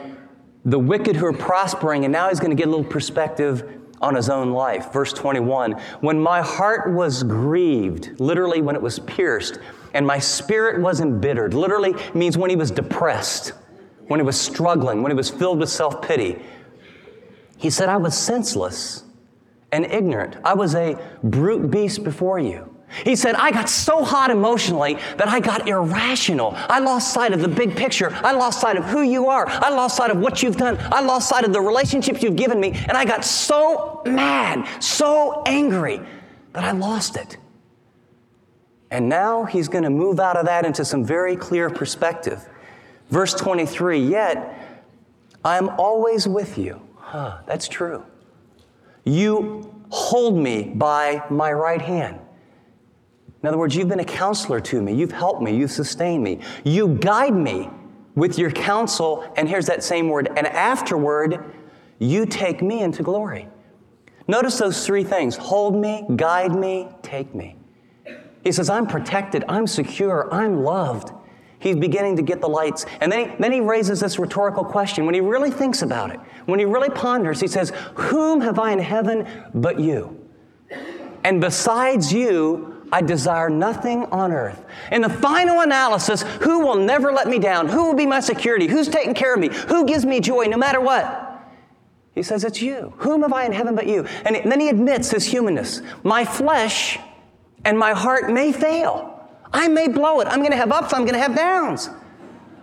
the 0.66 0.78
wicked 0.78 1.16
who 1.16 1.26
are 1.26 1.34
prospering, 1.34 2.04
and 2.04 2.12
now 2.12 2.28
he's 2.28 2.42
going 2.42 2.52
to 2.52 2.56
get 2.56 2.68
a 2.68 2.70
little 2.70 2.86
perspective 2.86 3.82
on 4.02 4.14
his 4.14 4.30
own 4.30 4.52
life. 4.52 4.92
Verse 4.92 5.14
21 5.14 5.72
When 6.02 6.20
my 6.20 6.42
heart 6.42 6.94
was 6.94 7.24
grieved, 7.24 8.20
literally 8.20 8.62
when 8.62 8.76
it 8.76 8.82
was 8.82 9.00
pierced, 9.00 9.60
and 9.94 10.06
my 10.06 10.20
spirit 10.20 10.82
was 10.82 11.00
embittered, 11.00 11.54
literally 11.54 11.96
means 12.14 12.38
when 12.38 12.50
he 12.50 12.58
was 12.58 12.72
depressed, 12.72 13.54
when 14.08 14.20
he 14.20 14.26
was 14.26 14.40
struggling, 14.40 15.02
when 15.02 15.12
he 15.12 15.16
was 15.16 15.30
filled 15.30 15.60
with 15.60 15.70
self 15.70 16.02
pity. 16.02 16.38
He 17.58 17.70
said, 17.70 17.88
I 17.88 17.98
was 17.98 18.16
senseless 18.16 19.06
and 19.72 19.86
ignorant. 19.86 20.36
I 20.44 20.56
was 20.56 20.76
a 20.76 21.00
brute 21.24 21.72
beast 21.72 22.04
before 22.04 22.38
you. 22.38 22.77
He 23.04 23.16
said, 23.16 23.36
I 23.36 23.52
got 23.52 23.70
so 23.70 24.04
hot 24.04 24.32
emotionally 24.32 24.96
that 25.18 25.28
I 25.28 25.40
got 25.40 25.68
irrational. 25.68 26.54
I 26.56 26.80
lost 26.80 27.14
sight 27.14 27.34
of 27.34 27.42
the 27.42 27.48
big 27.48 27.76
picture. 27.76 28.12
I 28.24 28.32
lost 28.32 28.62
sight 28.62 28.78
of 28.78 28.86
who 28.86 29.02
you 29.02 29.28
are. 29.28 29.48
I 29.48 29.70
lost 29.70 29.98
sight 29.98 30.10
of 30.10 30.18
what 30.18 30.42
you've 30.42 30.58
done. 30.58 30.78
I 30.80 31.02
lost 31.02 31.30
sight 31.30 31.44
of 31.44 31.54
the 31.54 31.62
relationships 31.62 32.24
you've 32.24 32.38
given 32.38 32.60
me. 32.60 32.72
And 32.72 32.94
I 32.94 33.06
got 33.06 33.26
so 33.26 34.02
mad, 34.06 34.68
so 34.82 35.44
angry 35.46 36.00
that 36.54 36.64
I 36.64 36.72
lost 36.72 37.18
it. 37.18 37.38
And 38.90 39.10
now 39.10 39.44
he's 39.44 39.68
going 39.68 39.84
to 39.84 39.90
move 39.90 40.20
out 40.20 40.38
of 40.38 40.46
that 40.46 40.66
into 40.66 40.86
some 40.86 41.04
very 41.04 41.36
clear 41.36 41.70
perspective. 41.70 42.48
Verse 43.10 43.34
23 43.34 44.00
Yet 44.00 44.54
I'm 45.44 45.70
always 45.70 46.28
with 46.28 46.58
you. 46.58 46.82
Huh, 46.96 47.40
that's 47.46 47.68
true. 47.68 48.06
You 49.04 49.74
hold 49.90 50.38
me 50.38 50.72
by 50.76 51.24
my 51.30 51.52
right 51.52 51.82
hand. 51.82 52.20
In 53.48 53.54
other 53.54 53.60
words, 53.60 53.78
you've 53.78 53.88
been 53.88 54.02
a 54.02 54.04
counselor 54.04 54.60
to 54.60 54.82
me. 54.82 54.94
You've 54.94 55.14
helped 55.14 55.42
me. 55.42 55.56
You've 55.56 55.72
sustained 55.72 56.22
me. 56.22 56.42
You 56.66 56.90
guide 56.96 57.34
me 57.34 57.70
with 58.14 58.38
your 58.38 58.52
counsel. 58.52 59.24
And 59.38 59.48
here's 59.48 59.68
that 59.68 59.82
same 59.86 60.10
word. 60.10 60.28
And 60.36 60.46
afterward, 60.46 61.46
you 61.98 62.26
take 62.26 62.62
me 62.62 62.82
into 62.82 63.04
glory. 63.04 63.48
Notice 64.28 64.58
those 64.58 64.86
three 64.86 65.06
things 65.06 65.38
hold 65.38 65.78
me, 65.78 66.04
guide 66.18 66.52
me, 66.52 66.90
take 67.02 67.34
me. 67.34 67.56
He 68.44 68.52
says, 68.52 68.70
I'm 68.70 68.86
protected, 68.86 69.46
I'm 69.48 69.66
secure, 69.66 70.28
I'm 70.34 70.66
loved. 70.66 71.14
He's 71.60 71.78
beginning 71.78 72.18
to 72.18 72.24
get 72.24 72.42
the 72.42 72.50
lights. 72.50 72.86
And 73.00 73.10
then 73.10 73.30
he, 73.30 73.36
then 73.38 73.54
he 73.54 73.62
raises 73.62 74.02
this 74.02 74.20
rhetorical 74.20 74.66
question. 74.66 75.06
When 75.06 75.16
he 75.16 75.22
really 75.22 75.52
thinks 75.52 75.84
about 75.84 76.12
it, 76.12 76.20
when 76.48 76.60
he 76.60 76.66
really 76.66 76.90
ponders, 76.90 77.40
he 77.40 77.48
says, 77.48 77.72
Whom 77.96 78.42
have 78.42 78.60
I 78.60 78.74
in 78.74 78.80
heaven 78.80 79.26
but 79.54 79.80
you? 79.80 80.22
And 81.24 81.40
besides 81.40 82.12
you, 82.12 82.77
I 82.92 83.02
desire 83.02 83.50
nothing 83.50 84.06
on 84.06 84.32
earth. 84.32 84.64
In 84.92 85.02
the 85.02 85.10
final 85.10 85.62
analysis, 85.62 86.22
who 86.42 86.60
will 86.60 86.76
never 86.76 87.12
let 87.12 87.28
me 87.28 87.40
down? 87.40 87.68
Who 87.68 87.86
will 87.86 87.96
be 87.96 88.06
my 88.06 88.20
security? 88.20 88.68
Who's 88.68 88.88
taking 88.88 89.14
care 89.14 89.34
of 89.34 89.40
me? 89.40 89.50
Who 89.68 89.86
gives 89.86 90.06
me 90.06 90.20
joy 90.20 90.46
no 90.46 90.58
matter 90.58 90.80
what? 90.80 91.24
He 92.16 92.24
says, 92.24 92.44
It's 92.44 92.62
you. 92.62 92.94
Whom 92.98 93.22
have 93.22 93.34
I 93.34 93.46
in 93.46 93.52
heaven 93.52 93.76
but 93.76 93.88
you? 93.88 94.06
And 94.26 94.36
then 94.50 94.60
he 94.60 94.70
admits 94.70 95.12
his 95.12 95.26
humanness. 95.26 95.82
My 96.04 96.26
flesh 96.26 96.98
and 97.66 97.78
my 97.78 97.92
heart 97.92 98.32
may 98.32 98.52
fail. 98.52 99.30
I 99.54 99.68
may 99.68 99.88
blow 99.88 100.20
it. 100.22 100.28
I'm 100.28 100.40
going 100.40 100.52
to 100.52 100.58
have 100.58 100.72
ups, 100.72 100.94
I'm 100.94 101.02
going 101.02 101.14
to 101.14 101.20
have 101.20 101.36
downs. 101.36 101.90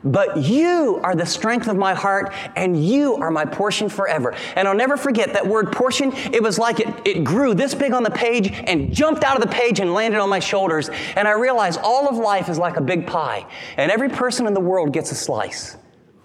But 0.05 0.37
you 0.37 1.01
are 1.03 1.15
the 1.15 1.25
strength 1.25 1.67
of 1.67 1.77
my 1.77 1.95
heart, 1.95 2.35
and 2.57 2.85
you 2.85 3.17
are 3.17 3.31
my 3.31 3.47
portion 3.47 3.89
forever. 3.89 4.35
And 4.55 4.69
I'll 4.69 4.75
never 4.75 4.99
forget 4.99 5.33
that 5.33 5.47
word 5.47 5.73
portion. 5.73 6.13
It 6.13 6.43
was 6.43 6.59
like 6.59 6.79
it, 6.79 6.89
it 7.07 7.25
grew 7.25 7.55
this 7.55 7.75
big 7.75 7.93
on 7.93 8.03
the 8.03 8.11
page 8.11 8.51
and 8.53 8.95
jumped 8.95 9.25
out 9.25 9.37
of 9.37 9.43
the 9.43 9.55
page 9.55 9.81
and 9.81 9.95
landed 9.95 10.21
on 10.21 10.29
my 10.29 10.41
shoulders. 10.41 10.91
And 11.17 11.27
I 11.27 11.33
realized 11.33 11.81
all 11.83 12.07
of 12.07 12.17
life 12.17 12.51
is 12.51 12.59
like 12.59 12.77
a 12.77 12.83
big 12.83 13.07
pie, 13.07 13.47
and 13.79 13.91
every 13.91 14.11
person 14.11 14.47
in 14.47 14.53
the 14.53 14.61
world 14.61 14.93
gets 14.93 15.11
a 15.11 15.15
slice. 15.15 15.77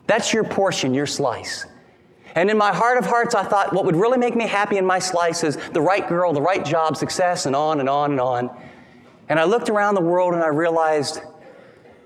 That's 0.07 0.33
your 0.33 0.43
portion, 0.43 0.93
your 0.93 1.05
slice. 1.05 1.65
And 2.35 2.49
in 2.49 2.57
my 2.57 2.73
heart 2.73 2.97
of 2.97 3.05
hearts, 3.05 3.33
I 3.33 3.43
thought 3.43 3.73
what 3.73 3.85
would 3.85 3.95
really 3.95 4.17
make 4.17 4.35
me 4.35 4.45
happy 4.45 4.77
in 4.77 4.85
my 4.85 4.99
slice 4.99 5.43
is 5.43 5.57
the 5.71 5.81
right 5.81 6.07
girl, 6.07 6.33
the 6.33 6.41
right 6.41 6.63
job, 6.63 6.97
success, 6.97 7.45
and 7.45 7.55
on 7.55 7.79
and 7.79 7.87
on 7.87 8.11
and 8.11 8.19
on. 8.19 8.49
And 9.29 9.39
I 9.39 9.45
looked 9.45 9.69
around 9.69 9.95
the 9.95 10.01
world 10.01 10.33
and 10.33 10.43
I 10.43 10.47
realized 10.47 11.21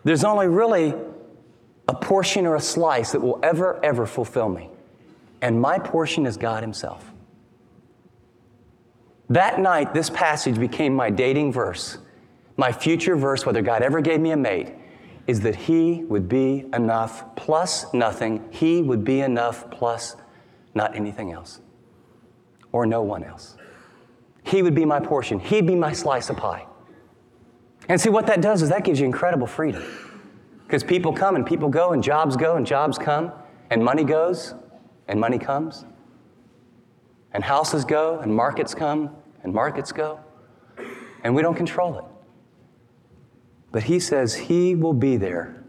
there's 0.03 0.23
only 0.23 0.47
really 0.47 0.93
a 1.87 1.93
portion 1.93 2.45
or 2.45 2.55
a 2.55 2.61
slice 2.61 3.11
that 3.11 3.21
will 3.21 3.39
ever, 3.43 3.83
ever 3.83 4.05
fulfill 4.05 4.49
me. 4.49 4.69
And 5.41 5.59
my 5.59 5.77
portion 5.79 6.25
is 6.25 6.37
God 6.37 6.63
Himself. 6.63 7.11
That 9.29 9.59
night, 9.59 9.93
this 9.93 10.09
passage 10.09 10.57
became 10.57 10.93
my 10.93 11.09
dating 11.09 11.51
verse. 11.51 11.97
My 12.55 12.71
future 12.71 13.15
verse, 13.15 13.45
whether 13.45 13.61
God 13.61 13.81
ever 13.81 13.99
gave 13.99 14.19
me 14.19 14.31
a 14.31 14.37
mate, 14.37 14.73
is 15.27 15.41
that 15.41 15.55
He 15.55 16.03
would 16.03 16.29
be 16.29 16.65
enough 16.73 17.35
plus 17.35 17.91
nothing. 17.93 18.47
He 18.51 18.81
would 18.81 19.03
be 19.03 19.21
enough 19.21 19.69
plus 19.71 20.15
not 20.75 20.95
anything 20.95 21.31
else 21.31 21.61
or 22.71 22.85
no 22.85 23.01
one 23.01 23.23
else. 23.23 23.55
He 24.43 24.61
would 24.61 24.75
be 24.75 24.85
my 24.85 24.99
portion. 24.99 25.39
He'd 25.39 25.65
be 25.65 25.75
my 25.75 25.93
slice 25.93 26.29
of 26.29 26.37
pie. 26.37 26.65
And 27.87 27.99
see, 27.99 28.09
what 28.09 28.27
that 28.27 28.41
does 28.41 28.61
is 28.61 28.69
that 28.69 28.83
gives 28.83 28.99
you 28.99 29.05
incredible 29.05 29.47
freedom. 29.47 29.83
Because 30.73 30.83
people 30.83 31.13
come 31.13 31.35
and 31.35 31.45
people 31.45 31.69
go, 31.69 31.91
and 31.91 32.03
jobs 32.03 32.35
go 32.35 32.55
and 32.55 32.65
jobs 32.65 32.97
come, 32.97 33.31
and 33.69 33.85
money 33.85 34.03
goes 34.03 34.55
and 35.07 35.19
money 35.19 35.37
comes, 35.37 35.85
and 37.31 37.43
houses 37.43 37.85
go 37.85 38.17
and 38.21 38.33
markets 38.33 38.73
come 38.73 39.15
and 39.43 39.53
markets 39.53 39.91
go, 39.91 40.19
and 41.23 41.35
we 41.35 41.43
don't 41.43 41.53
control 41.53 41.99
it. 41.99 42.05
But 43.71 43.83
he 43.83 43.99
says 43.99 44.33
he 44.33 44.73
will 44.73 44.95
be 44.95 45.15
there 45.15 45.63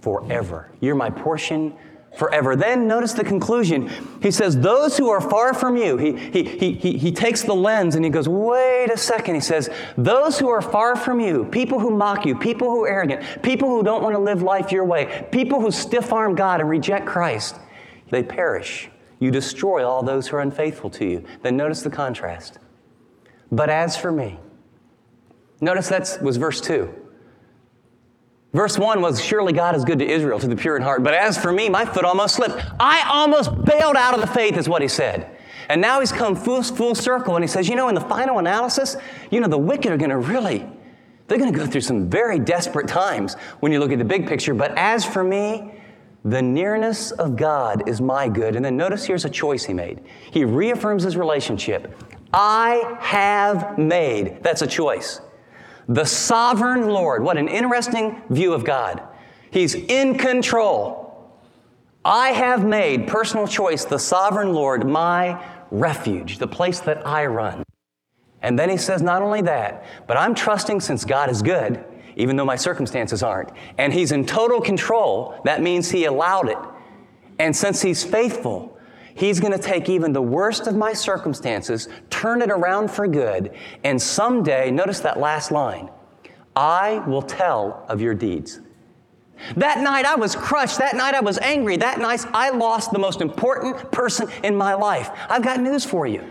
forever. 0.00 0.72
You're 0.80 0.94
my 0.94 1.10
portion 1.10 1.76
forever. 2.16 2.56
Then 2.56 2.86
notice 2.86 3.12
the 3.12 3.24
conclusion. 3.24 3.90
He 4.22 4.30
says, 4.30 4.58
Those 4.58 4.96
who 4.96 5.08
are 5.08 5.20
far 5.20 5.54
from 5.54 5.76
you, 5.76 5.96
he, 5.96 6.16
he, 6.16 6.42
he, 6.44 6.72
he, 6.72 6.98
he 6.98 7.12
takes 7.12 7.42
the 7.42 7.54
lens 7.54 7.94
and 7.94 8.04
he 8.04 8.10
goes, 8.10 8.28
Wait 8.28 8.90
a 8.92 8.96
second. 8.96 9.36
He 9.36 9.40
says, 9.40 9.70
Those 9.96 10.38
who 10.38 10.48
are 10.48 10.62
far 10.62 10.96
from 10.96 11.20
you, 11.20 11.44
people 11.46 11.78
who 11.78 11.90
mock 11.90 12.26
you, 12.26 12.36
people 12.36 12.70
who 12.70 12.84
are 12.84 12.88
arrogant, 12.88 13.42
people 13.42 13.68
who 13.68 13.82
don't 13.82 14.02
want 14.02 14.14
to 14.14 14.20
live 14.20 14.42
life 14.42 14.72
your 14.72 14.84
way, 14.84 15.26
people 15.30 15.60
who 15.60 15.70
stiff 15.70 16.12
arm 16.12 16.34
God 16.34 16.60
and 16.60 16.68
reject 16.68 17.06
Christ, 17.06 17.56
they 18.10 18.22
perish. 18.22 18.90
You 19.18 19.30
destroy 19.30 19.86
all 19.86 20.02
those 20.02 20.28
who 20.28 20.36
are 20.36 20.40
unfaithful 20.40 20.90
to 20.90 21.04
you. 21.04 21.24
Then 21.42 21.56
notice 21.56 21.82
the 21.82 21.90
contrast. 21.90 22.58
But 23.52 23.68
as 23.68 23.96
for 23.96 24.10
me, 24.10 24.38
notice 25.60 25.88
that 25.88 26.18
was 26.22 26.38
verse 26.38 26.60
2. 26.60 26.92
Verse 28.52 28.76
1 28.78 29.00
was, 29.00 29.22
Surely 29.22 29.52
God 29.52 29.76
is 29.76 29.84
good 29.84 30.00
to 30.00 30.06
Israel, 30.06 30.38
to 30.40 30.48
the 30.48 30.56
pure 30.56 30.76
in 30.76 30.82
heart. 30.82 31.04
But 31.04 31.14
as 31.14 31.38
for 31.38 31.52
me, 31.52 31.68
my 31.68 31.84
foot 31.84 32.04
almost 32.04 32.34
slipped. 32.34 32.60
I 32.80 33.08
almost 33.08 33.64
bailed 33.64 33.96
out 33.96 34.14
of 34.14 34.20
the 34.20 34.26
faith, 34.26 34.56
is 34.56 34.68
what 34.68 34.82
he 34.82 34.88
said. 34.88 35.36
And 35.68 35.80
now 35.80 36.00
he's 36.00 36.10
come 36.10 36.34
full, 36.34 36.64
full 36.64 36.96
circle 36.96 37.36
and 37.36 37.44
he 37.44 37.48
says, 37.48 37.68
You 37.68 37.76
know, 37.76 37.88
in 37.88 37.94
the 37.94 38.00
final 38.00 38.38
analysis, 38.40 38.96
you 39.30 39.40
know, 39.40 39.46
the 39.46 39.58
wicked 39.58 39.92
are 39.92 39.96
going 39.96 40.10
to 40.10 40.18
really, 40.18 40.68
they're 41.28 41.38
going 41.38 41.52
to 41.52 41.56
go 41.56 41.64
through 41.64 41.82
some 41.82 42.10
very 42.10 42.40
desperate 42.40 42.88
times 42.88 43.34
when 43.60 43.70
you 43.70 43.78
look 43.78 43.92
at 43.92 43.98
the 43.98 44.04
big 44.04 44.26
picture. 44.26 44.52
But 44.52 44.76
as 44.76 45.04
for 45.04 45.22
me, 45.22 45.80
the 46.24 46.42
nearness 46.42 47.12
of 47.12 47.36
God 47.36 47.88
is 47.88 48.00
my 48.00 48.28
good. 48.28 48.56
And 48.56 48.64
then 48.64 48.76
notice 48.76 49.04
here's 49.04 49.24
a 49.24 49.30
choice 49.30 49.64
he 49.64 49.72
made. 49.72 50.00
He 50.32 50.44
reaffirms 50.44 51.04
his 51.04 51.16
relationship. 51.16 51.96
I 52.34 52.96
have 52.98 53.78
made. 53.78 54.42
That's 54.42 54.62
a 54.62 54.66
choice. 54.66 55.20
The 55.90 56.04
sovereign 56.04 56.88
Lord. 56.88 57.24
What 57.24 57.36
an 57.36 57.48
interesting 57.48 58.22
view 58.30 58.52
of 58.52 58.64
God. 58.64 59.02
He's 59.50 59.74
in 59.74 60.16
control. 60.16 61.32
I 62.04 62.28
have 62.28 62.64
made 62.64 63.08
personal 63.08 63.48
choice 63.48 63.84
the 63.84 63.98
sovereign 63.98 64.54
Lord 64.54 64.86
my 64.86 65.44
refuge, 65.72 66.38
the 66.38 66.46
place 66.46 66.78
that 66.80 67.04
I 67.04 67.26
run. 67.26 67.64
And 68.40 68.56
then 68.56 68.70
he 68.70 68.76
says, 68.76 69.02
not 69.02 69.20
only 69.20 69.42
that, 69.42 69.84
but 70.06 70.16
I'm 70.16 70.34
trusting 70.34 70.80
since 70.80 71.04
God 71.04 71.28
is 71.28 71.42
good, 71.42 71.84
even 72.16 72.36
though 72.36 72.44
my 72.44 72.56
circumstances 72.56 73.22
aren't, 73.22 73.50
and 73.76 73.92
he's 73.92 74.12
in 74.12 74.24
total 74.24 74.60
control, 74.60 75.40
that 75.44 75.60
means 75.60 75.90
he 75.90 76.04
allowed 76.04 76.48
it. 76.48 76.58
And 77.40 77.54
since 77.54 77.82
he's 77.82 78.04
faithful, 78.04 78.78
He's 79.20 79.38
going 79.38 79.52
to 79.52 79.58
take 79.58 79.90
even 79.90 80.14
the 80.14 80.22
worst 80.22 80.66
of 80.66 80.74
my 80.74 80.94
circumstances, 80.94 81.90
turn 82.08 82.40
it 82.40 82.50
around 82.50 82.90
for 82.90 83.06
good, 83.06 83.52
and 83.84 84.00
someday, 84.00 84.70
notice 84.70 85.00
that 85.00 85.20
last 85.20 85.50
line, 85.50 85.90
I 86.56 87.00
will 87.06 87.20
tell 87.20 87.84
of 87.86 88.00
your 88.00 88.14
deeds. 88.14 88.60
That 89.56 89.80
night 89.80 90.06
I 90.06 90.14
was 90.14 90.34
crushed. 90.34 90.78
That 90.78 90.96
night 90.96 91.12
I 91.12 91.20
was 91.20 91.36
angry. 91.36 91.76
That 91.76 91.98
night 91.98 92.24
I 92.32 92.48
lost 92.48 92.92
the 92.92 92.98
most 92.98 93.20
important 93.20 93.92
person 93.92 94.26
in 94.42 94.56
my 94.56 94.72
life. 94.72 95.10
I've 95.28 95.42
got 95.42 95.60
news 95.60 95.84
for 95.84 96.06
you. 96.06 96.24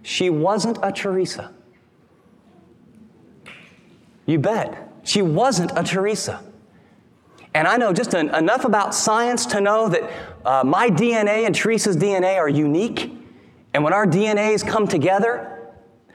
She 0.00 0.30
wasn't 0.30 0.78
a 0.82 0.90
Teresa. 0.90 1.52
You 4.24 4.38
bet. 4.38 4.90
She 5.02 5.20
wasn't 5.20 5.72
a 5.76 5.82
Teresa. 5.82 6.42
And 7.54 7.68
I 7.68 7.76
know 7.76 7.92
just 7.92 8.14
an, 8.14 8.34
enough 8.34 8.64
about 8.64 8.94
science 8.94 9.46
to 9.46 9.60
know 9.60 9.88
that 9.88 10.10
uh, 10.44 10.64
my 10.64 10.90
DNA 10.90 11.46
and 11.46 11.54
Teresa's 11.54 11.96
DNA 11.96 12.36
are 12.36 12.48
unique. 12.48 13.12
And 13.72 13.84
when 13.84 13.92
our 13.92 14.06
DNAs 14.06 14.66
come 14.66 14.88
together, 14.88 15.72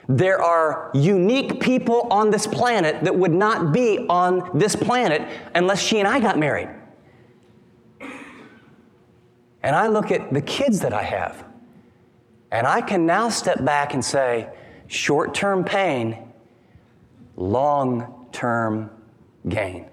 there 0.09 0.41
are 0.41 0.91
unique 0.93 1.61
people 1.61 2.07
on 2.11 2.29
this 2.29 2.45
planet 2.45 3.03
that 3.03 3.15
would 3.15 3.31
not 3.31 3.71
be 3.71 4.05
on 4.09 4.57
this 4.57 4.75
planet 4.75 5.21
unless 5.55 5.81
she 5.81 5.99
and 5.99 6.07
I 6.07 6.19
got 6.19 6.37
married. 6.37 6.69
And 9.61 9.75
I 9.75 9.87
look 9.87 10.11
at 10.11 10.33
the 10.33 10.41
kids 10.41 10.79
that 10.81 10.93
I 10.93 11.03
have, 11.03 11.45
and 12.49 12.65
I 12.65 12.81
can 12.81 13.05
now 13.05 13.29
step 13.29 13.63
back 13.63 13.93
and 13.93 14.03
say, 14.03 14.49
short 14.87 15.33
term 15.35 15.63
pain, 15.63 16.17
long 17.35 18.27
term 18.31 18.89
gain. 19.47 19.85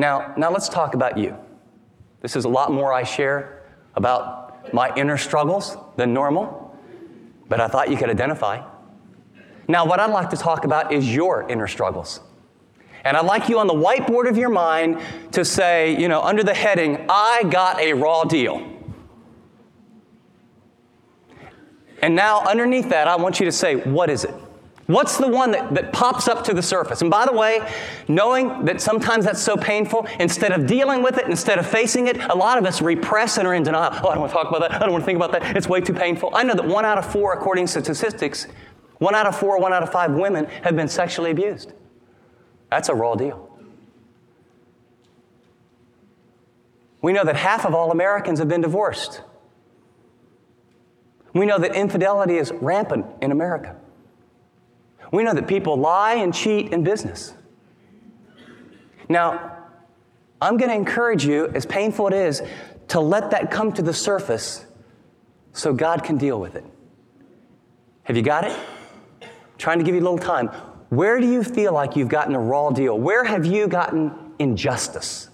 Now, 0.00 0.32
now 0.38 0.50
let's 0.50 0.70
talk 0.70 0.94
about 0.94 1.18
you. 1.18 1.36
This 2.22 2.34
is 2.34 2.46
a 2.46 2.48
lot 2.48 2.72
more 2.72 2.90
I 2.90 3.02
share 3.02 3.64
about 3.94 4.72
my 4.72 4.90
inner 4.96 5.18
struggles 5.18 5.76
than 5.96 6.14
normal, 6.14 6.74
but 7.50 7.60
I 7.60 7.68
thought 7.68 7.90
you 7.90 7.98
could 7.98 8.08
identify. 8.08 8.66
Now, 9.68 9.84
what 9.84 10.00
I'd 10.00 10.10
like 10.10 10.30
to 10.30 10.38
talk 10.38 10.64
about 10.64 10.90
is 10.90 11.14
your 11.14 11.46
inner 11.50 11.66
struggles. 11.66 12.20
And 13.04 13.14
I'd 13.14 13.26
like 13.26 13.50
you 13.50 13.58
on 13.58 13.66
the 13.66 13.74
whiteboard 13.74 14.26
of 14.26 14.38
your 14.38 14.48
mind 14.48 15.02
to 15.32 15.44
say, 15.44 16.00
you 16.00 16.08
know, 16.08 16.22
under 16.22 16.42
the 16.42 16.54
heading, 16.54 17.04
I 17.10 17.42
got 17.50 17.78
a 17.78 17.92
raw 17.92 18.24
deal. 18.24 18.66
And 22.00 22.14
now, 22.14 22.40
underneath 22.40 22.88
that, 22.88 23.06
I 23.06 23.16
want 23.16 23.38
you 23.38 23.44
to 23.44 23.52
say, 23.52 23.76
what 23.76 24.08
is 24.08 24.24
it? 24.24 24.34
What's 24.90 25.18
the 25.18 25.28
one 25.28 25.52
that, 25.52 25.72
that 25.74 25.92
pops 25.92 26.26
up 26.26 26.42
to 26.44 26.52
the 26.52 26.62
surface? 26.62 27.00
And 27.00 27.10
by 27.10 27.24
the 27.24 27.32
way, 27.32 27.60
knowing 28.08 28.64
that 28.64 28.80
sometimes 28.80 29.24
that's 29.24 29.40
so 29.40 29.56
painful, 29.56 30.04
instead 30.18 30.50
of 30.50 30.66
dealing 30.66 31.00
with 31.00 31.16
it, 31.16 31.26
instead 31.28 31.60
of 31.60 31.66
facing 31.66 32.08
it, 32.08 32.18
a 32.18 32.34
lot 32.34 32.58
of 32.58 32.66
us 32.66 32.82
repress 32.82 33.38
and 33.38 33.46
are 33.46 33.54
in 33.54 33.62
denial. 33.62 33.92
Oh, 33.92 34.08
I 34.08 34.14
don't 34.14 34.22
want 34.22 34.32
to 34.32 34.36
talk 34.36 34.48
about 34.48 34.62
that. 34.62 34.72
I 34.72 34.80
don't 34.80 34.90
want 34.90 35.02
to 35.02 35.06
think 35.06 35.16
about 35.16 35.30
that. 35.30 35.56
It's 35.56 35.68
way 35.68 35.80
too 35.80 35.92
painful. 35.92 36.30
I 36.34 36.42
know 36.42 36.54
that 36.54 36.66
one 36.66 36.84
out 36.84 36.98
of 36.98 37.10
four, 37.10 37.32
according 37.34 37.66
to 37.66 37.80
statistics, 37.80 38.48
one 38.98 39.14
out 39.14 39.26
of 39.26 39.38
four, 39.38 39.60
one 39.60 39.72
out 39.72 39.84
of 39.84 39.92
five 39.92 40.10
women 40.10 40.46
have 40.64 40.74
been 40.74 40.88
sexually 40.88 41.30
abused. 41.30 41.72
That's 42.68 42.88
a 42.88 42.94
raw 42.94 43.14
deal. 43.14 43.48
We 47.00 47.12
know 47.12 47.24
that 47.24 47.36
half 47.36 47.64
of 47.64 47.76
all 47.76 47.92
Americans 47.92 48.40
have 48.40 48.48
been 48.48 48.60
divorced. 48.60 49.22
We 51.32 51.46
know 51.46 51.60
that 51.60 51.76
infidelity 51.76 52.38
is 52.38 52.50
rampant 52.50 53.06
in 53.22 53.30
America. 53.30 53.76
We 55.10 55.22
know 55.24 55.34
that 55.34 55.46
people 55.48 55.76
lie 55.76 56.14
and 56.14 56.32
cheat 56.32 56.72
in 56.72 56.84
business. 56.84 57.34
Now, 59.08 59.58
I'm 60.40 60.56
going 60.56 60.70
to 60.70 60.76
encourage 60.76 61.24
you, 61.24 61.48
as 61.48 61.66
painful 61.66 62.08
it 62.08 62.14
is, 62.14 62.42
to 62.88 63.00
let 63.00 63.30
that 63.32 63.50
come 63.50 63.72
to 63.72 63.82
the 63.82 63.92
surface 63.92 64.64
so 65.52 65.72
God 65.72 66.04
can 66.04 66.16
deal 66.16 66.40
with 66.40 66.54
it. 66.54 66.64
Have 68.04 68.16
you 68.16 68.22
got 68.22 68.44
it? 68.44 68.56
trying 69.60 69.78
to 69.78 69.84
give 69.84 69.94
you 69.94 70.00
a 70.00 70.02
little 70.02 70.18
time. 70.18 70.48
Where 70.88 71.20
do 71.20 71.30
you 71.30 71.44
feel 71.44 71.72
like 71.72 71.94
you've 71.94 72.08
gotten 72.08 72.34
a 72.34 72.40
raw 72.40 72.70
deal? 72.70 72.98
Where 72.98 73.22
have 73.22 73.44
you 73.46 73.68
gotten 73.68 74.32
injustice? 74.38 75.28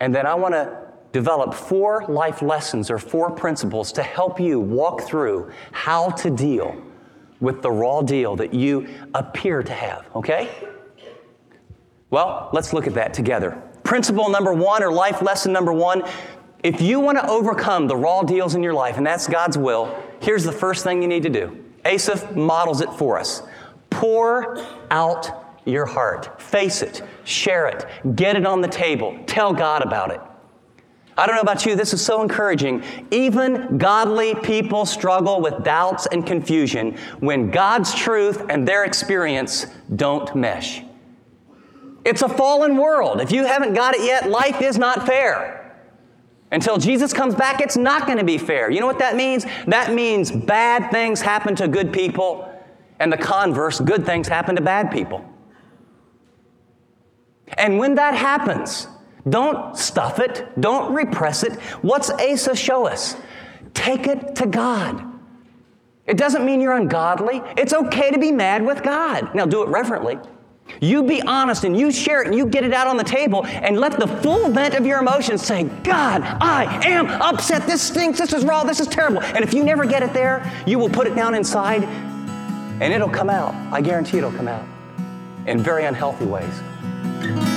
And 0.00 0.14
then 0.14 0.26
I 0.26 0.34
want 0.34 0.54
to 0.54 0.78
develop 1.12 1.52
four 1.52 2.04
life 2.08 2.40
lessons 2.40 2.90
or 2.90 2.98
four 2.98 3.30
principles 3.30 3.92
to 3.92 4.02
help 4.02 4.38
you 4.38 4.60
walk 4.60 5.02
through 5.02 5.50
how 5.72 6.10
to 6.10 6.30
deal 6.30 6.80
with 7.40 7.62
the 7.62 7.70
raw 7.70 8.02
deal 8.02 8.36
that 8.36 8.54
you 8.54 8.88
appear 9.14 9.62
to 9.62 9.72
have, 9.72 10.06
okay? 10.14 10.50
Well, 12.10 12.50
let's 12.52 12.72
look 12.72 12.86
at 12.86 12.94
that 12.94 13.12
together. 13.14 13.62
Principle 13.82 14.30
number 14.30 14.52
one, 14.52 14.82
or 14.82 14.90
life 14.92 15.22
lesson 15.22 15.52
number 15.52 15.72
one 15.72 16.02
if 16.62 16.80
you 16.80 16.98
want 16.98 17.16
to 17.18 17.28
overcome 17.28 17.86
the 17.86 17.96
raw 17.96 18.22
deals 18.22 18.56
in 18.56 18.62
your 18.62 18.74
life, 18.74 18.96
and 18.96 19.06
that's 19.06 19.28
God's 19.28 19.56
will, 19.56 19.96
here's 20.20 20.42
the 20.42 20.50
first 20.50 20.82
thing 20.82 21.00
you 21.00 21.06
need 21.06 21.22
to 21.22 21.30
do. 21.30 21.64
Asaph 21.84 22.34
models 22.34 22.80
it 22.80 22.92
for 22.94 23.18
us. 23.18 23.42
Pour 23.90 24.58
out 24.90 25.60
your 25.64 25.86
heart. 25.86 26.40
Face 26.42 26.82
it, 26.82 27.02
share 27.24 27.68
it, 27.68 27.86
get 28.16 28.34
it 28.34 28.46
on 28.46 28.60
the 28.60 28.68
table, 28.68 29.16
tell 29.26 29.52
God 29.52 29.82
about 29.82 30.10
it. 30.10 30.20
I 31.18 31.26
don't 31.26 31.36
know 31.36 31.42
about 31.42 31.64
you, 31.64 31.76
this 31.76 31.94
is 31.94 32.04
so 32.04 32.20
encouraging. 32.22 32.82
Even 33.10 33.78
godly 33.78 34.34
people 34.34 34.84
struggle 34.84 35.40
with 35.40 35.64
doubts 35.64 36.06
and 36.12 36.26
confusion 36.26 36.98
when 37.20 37.50
God's 37.50 37.94
truth 37.94 38.44
and 38.50 38.68
their 38.68 38.84
experience 38.84 39.66
don't 39.94 40.34
mesh. 40.36 40.82
It's 42.04 42.22
a 42.22 42.28
fallen 42.28 42.76
world. 42.76 43.20
If 43.20 43.32
you 43.32 43.46
haven't 43.46 43.74
got 43.74 43.94
it 43.94 44.02
yet, 44.02 44.28
life 44.28 44.60
is 44.60 44.78
not 44.78 45.06
fair. 45.06 45.56
Until 46.52 46.76
Jesus 46.76 47.12
comes 47.12 47.34
back, 47.34 47.60
it's 47.60 47.76
not 47.76 48.06
going 48.06 48.18
to 48.18 48.24
be 48.24 48.38
fair. 48.38 48.70
You 48.70 48.80
know 48.80 48.86
what 48.86 49.00
that 49.00 49.16
means? 49.16 49.44
That 49.66 49.92
means 49.92 50.30
bad 50.30 50.92
things 50.92 51.20
happen 51.20 51.56
to 51.56 51.66
good 51.66 51.92
people, 51.92 52.52
and 53.00 53.12
the 53.12 53.16
converse, 53.16 53.80
good 53.80 54.06
things 54.06 54.28
happen 54.28 54.54
to 54.56 54.62
bad 54.62 54.90
people. 54.90 55.24
And 57.58 57.78
when 57.78 57.96
that 57.96 58.14
happens, 58.14 58.86
don't 59.28 59.76
stuff 59.76 60.18
it. 60.18 60.48
Don't 60.60 60.94
repress 60.94 61.42
it. 61.42 61.60
What's 61.82 62.10
Asaph 62.10 62.56
show 62.56 62.86
us? 62.86 63.16
Take 63.74 64.06
it 64.06 64.36
to 64.36 64.46
God. 64.46 65.04
It 66.06 66.16
doesn't 66.16 66.44
mean 66.44 66.60
you're 66.60 66.76
ungodly. 66.76 67.42
It's 67.56 67.72
okay 67.72 68.10
to 68.12 68.18
be 68.18 68.30
mad 68.30 68.64
with 68.64 68.82
God. 68.82 69.34
Now, 69.34 69.44
do 69.44 69.62
it 69.62 69.68
reverently. 69.68 70.18
You 70.80 71.02
be 71.02 71.22
honest 71.22 71.64
and 71.64 71.76
you 71.76 71.90
share 71.92 72.22
it 72.22 72.26
and 72.26 72.36
you 72.36 72.46
get 72.46 72.64
it 72.64 72.72
out 72.72 72.86
on 72.86 72.96
the 72.96 73.04
table 73.04 73.44
and 73.46 73.78
let 73.78 73.98
the 73.98 74.06
full 74.06 74.50
vent 74.50 74.74
of 74.74 74.84
your 74.84 75.00
emotions 75.00 75.42
say, 75.42 75.64
God, 75.64 76.22
I 76.22 76.86
am 76.86 77.06
upset. 77.06 77.66
This 77.66 77.82
stinks. 77.82 78.18
This 78.18 78.32
is 78.32 78.44
raw. 78.44 78.64
This 78.64 78.80
is 78.80 78.86
terrible. 78.86 79.22
And 79.22 79.44
if 79.44 79.54
you 79.54 79.64
never 79.64 79.84
get 79.84 80.02
it 80.02 80.12
there, 80.12 80.50
you 80.66 80.78
will 80.78 80.90
put 80.90 81.06
it 81.06 81.14
down 81.14 81.34
inside 81.34 81.84
and 81.84 82.92
it'll 82.92 83.08
come 83.08 83.30
out. 83.30 83.54
I 83.72 83.80
guarantee 83.80 84.18
it'll 84.18 84.32
come 84.32 84.48
out 84.48 84.66
in 85.46 85.58
very 85.58 85.84
unhealthy 85.84 86.26
ways. 86.26 87.55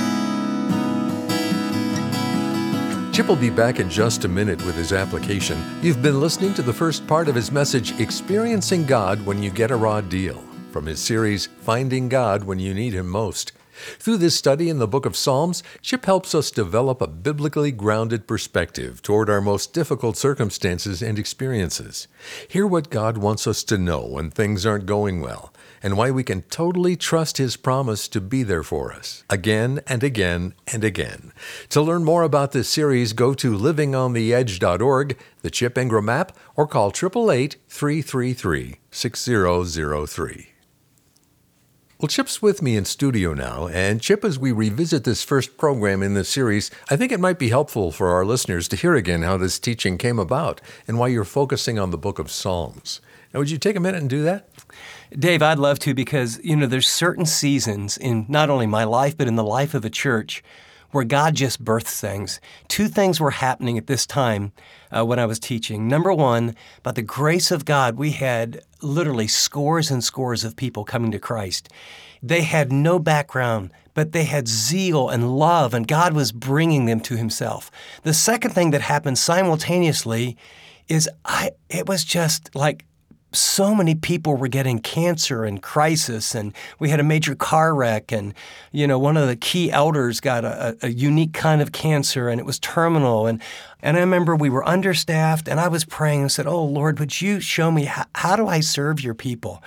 Chip 3.20 3.28
will 3.28 3.36
be 3.36 3.50
back 3.50 3.80
in 3.80 3.90
just 3.90 4.24
a 4.24 4.28
minute 4.28 4.64
with 4.64 4.74
his 4.74 4.94
application. 4.94 5.62
You've 5.82 6.00
been 6.00 6.22
listening 6.22 6.54
to 6.54 6.62
the 6.62 6.72
first 6.72 7.06
part 7.06 7.28
of 7.28 7.34
his 7.34 7.52
message, 7.52 8.00
Experiencing 8.00 8.86
God 8.86 9.26
When 9.26 9.42
You 9.42 9.50
Get 9.50 9.70
a 9.70 9.76
Raw 9.76 10.00
Deal, 10.00 10.42
from 10.70 10.86
his 10.86 11.00
series, 11.00 11.44
Finding 11.44 12.08
God 12.08 12.44
When 12.44 12.58
You 12.58 12.72
Need 12.72 12.94
Him 12.94 13.10
Most. 13.10 13.52
Through 13.98 14.16
this 14.16 14.36
study 14.36 14.70
in 14.70 14.78
the 14.78 14.88
book 14.88 15.04
of 15.04 15.18
Psalms, 15.18 15.62
Chip 15.82 16.06
helps 16.06 16.34
us 16.34 16.50
develop 16.50 17.02
a 17.02 17.06
biblically 17.06 17.70
grounded 17.72 18.26
perspective 18.26 19.02
toward 19.02 19.28
our 19.28 19.42
most 19.42 19.74
difficult 19.74 20.16
circumstances 20.16 21.02
and 21.02 21.18
experiences. 21.18 22.08
Hear 22.48 22.66
what 22.66 22.88
God 22.88 23.18
wants 23.18 23.46
us 23.46 23.62
to 23.64 23.76
know 23.76 24.00
when 24.00 24.30
things 24.30 24.64
aren't 24.64 24.86
going 24.86 25.20
well 25.20 25.52
and 25.82 25.96
why 25.96 26.10
we 26.10 26.24
can 26.24 26.42
totally 26.42 26.96
trust 26.96 27.38
His 27.38 27.56
promise 27.56 28.08
to 28.08 28.20
be 28.20 28.42
there 28.42 28.62
for 28.62 28.92
us 28.92 29.24
again 29.30 29.80
and 29.86 30.02
again 30.02 30.54
and 30.72 30.84
again. 30.84 31.32
To 31.70 31.82
learn 31.82 32.04
more 32.04 32.22
about 32.22 32.52
this 32.52 32.68
series, 32.68 33.12
go 33.12 33.34
to 33.34 33.56
livingontheedge.org, 33.56 35.18
the 35.42 35.50
Chip 35.50 35.78
Ingram 35.78 36.08
app, 36.08 36.36
or 36.56 36.66
call 36.66 36.88
888 36.88 37.56
333 37.68 38.76
6003. 38.90 40.50
Well, 42.00 42.08
Chip's 42.08 42.40
with 42.40 42.62
me 42.62 42.78
in 42.78 42.86
studio 42.86 43.34
now, 43.34 43.68
and 43.68 44.00
Chip, 44.00 44.24
as 44.24 44.38
we 44.38 44.52
revisit 44.52 45.04
this 45.04 45.22
first 45.22 45.58
program 45.58 46.02
in 46.02 46.14
this 46.14 46.30
series, 46.30 46.70
I 46.88 46.96
think 46.96 47.12
it 47.12 47.20
might 47.20 47.38
be 47.38 47.50
helpful 47.50 47.92
for 47.92 48.08
our 48.08 48.24
listeners 48.24 48.68
to 48.68 48.76
hear 48.76 48.94
again 48.94 49.20
how 49.20 49.36
this 49.36 49.58
teaching 49.58 49.98
came 49.98 50.18
about 50.18 50.62
and 50.88 50.98
why 50.98 51.08
you're 51.08 51.24
focusing 51.24 51.78
on 51.78 51.90
the 51.90 51.98
book 51.98 52.18
of 52.18 52.30
Psalms. 52.30 53.02
Now, 53.34 53.40
would 53.40 53.50
you 53.50 53.58
take 53.58 53.76
a 53.76 53.80
minute 53.80 54.00
and 54.00 54.08
do 54.08 54.22
that? 54.22 54.48
Dave, 55.16 55.42
I'd 55.42 55.58
love 55.58 55.78
to 55.80 55.94
because, 55.94 56.40
you 56.42 56.56
know, 56.56 56.66
there's 56.66 56.88
certain 56.88 57.26
seasons 57.26 57.96
in 57.96 58.26
not 58.28 58.50
only 58.50 58.66
my 58.66 58.84
life, 58.84 59.16
but 59.16 59.28
in 59.28 59.36
the 59.36 59.44
life 59.44 59.74
of 59.74 59.84
a 59.84 59.90
church 59.90 60.42
where 60.90 61.04
God 61.04 61.34
just 61.34 61.64
births 61.64 62.00
things. 62.00 62.40
Two 62.68 62.88
things 62.88 63.20
were 63.20 63.30
happening 63.30 63.78
at 63.78 63.86
this 63.86 64.06
time 64.06 64.52
uh, 64.90 65.04
when 65.04 65.18
I 65.18 65.26
was 65.26 65.38
teaching. 65.38 65.86
Number 65.86 66.12
one, 66.12 66.56
by 66.82 66.92
the 66.92 67.02
grace 67.02 67.50
of 67.50 67.64
God, 67.64 67.96
we 67.96 68.10
had 68.10 68.62
literally 68.82 69.28
scores 69.28 69.90
and 69.90 70.02
scores 70.02 70.44
of 70.44 70.56
people 70.56 70.84
coming 70.84 71.12
to 71.12 71.18
Christ. 71.18 71.68
They 72.22 72.42
had 72.42 72.72
no 72.72 72.98
background, 72.98 73.70
but 73.94 74.12
they 74.12 74.24
had 74.24 74.48
zeal 74.48 75.08
and 75.08 75.36
love, 75.38 75.74
and 75.74 75.86
God 75.86 76.12
was 76.12 76.32
bringing 76.32 76.86
them 76.86 77.00
to 77.00 77.16
Himself. 77.16 77.70
The 78.02 78.14
second 78.14 78.50
thing 78.50 78.70
that 78.72 78.82
happened 78.82 79.18
simultaneously 79.18 80.36
is 80.88 81.08
I, 81.24 81.52
it 81.68 81.88
was 81.88 82.04
just 82.04 82.54
like 82.54 82.84
so 83.32 83.74
many 83.74 83.94
people 83.94 84.36
were 84.36 84.48
getting 84.48 84.80
cancer 84.80 85.44
and 85.44 85.62
crisis 85.62 86.34
and 86.34 86.52
we 86.78 86.88
had 86.88 86.98
a 86.98 87.04
major 87.04 87.34
car 87.34 87.74
wreck 87.74 88.10
and 88.10 88.34
you 88.72 88.86
know 88.86 88.98
one 88.98 89.16
of 89.16 89.28
the 89.28 89.36
key 89.36 89.70
elders 89.70 90.20
got 90.20 90.44
a, 90.44 90.76
a, 90.82 90.88
unique 90.88 91.32
kind 91.32 91.62
of 91.62 91.70
cancer 91.72 92.28
and 92.28 92.40
it 92.40 92.46
was 92.46 92.58
terminal. 92.58 93.26
And 93.26 93.40
and 93.82 93.96
I 93.96 94.00
remember 94.00 94.34
we 94.34 94.50
were 94.50 94.68
understaffed 94.68 95.48
and 95.48 95.60
I 95.60 95.68
was 95.68 95.84
praying 95.84 96.22
and 96.22 96.32
said 96.32 96.46
oh 96.46 96.64
Lord 96.64 96.98
would 96.98 97.20
you 97.20 97.40
show 97.40 97.70
me 97.70 97.84
how, 97.84 98.06
how 98.14 98.36
do 98.36 98.48
I 98.48 98.60
serve 98.60 99.00
your 99.00 99.14
people 99.14 99.62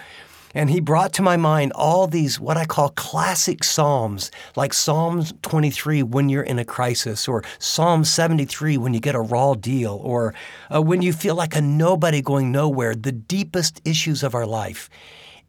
and 0.53 0.69
he 0.69 0.79
brought 0.79 1.13
to 1.13 1.21
my 1.21 1.37
mind 1.37 1.71
all 1.73 2.07
these, 2.07 2.39
what 2.39 2.57
I 2.57 2.65
call 2.65 2.89
classic 2.89 3.63
Psalms, 3.63 4.31
like 4.55 4.73
Psalm 4.73 5.23
23 5.41 6.03
when 6.03 6.29
you're 6.29 6.43
in 6.43 6.59
a 6.59 6.65
crisis, 6.65 7.27
or 7.27 7.43
Psalm 7.59 8.03
73 8.03 8.77
when 8.77 8.93
you 8.93 8.99
get 8.99 9.15
a 9.15 9.21
raw 9.21 9.55
deal, 9.55 9.99
or 10.03 10.33
uh, 10.73 10.81
when 10.81 11.01
you 11.01 11.13
feel 11.13 11.35
like 11.35 11.55
a 11.55 11.61
nobody 11.61 12.21
going 12.21 12.51
nowhere, 12.51 12.95
the 12.95 13.11
deepest 13.11 13.81
issues 13.85 14.23
of 14.23 14.35
our 14.35 14.45
life. 14.45 14.89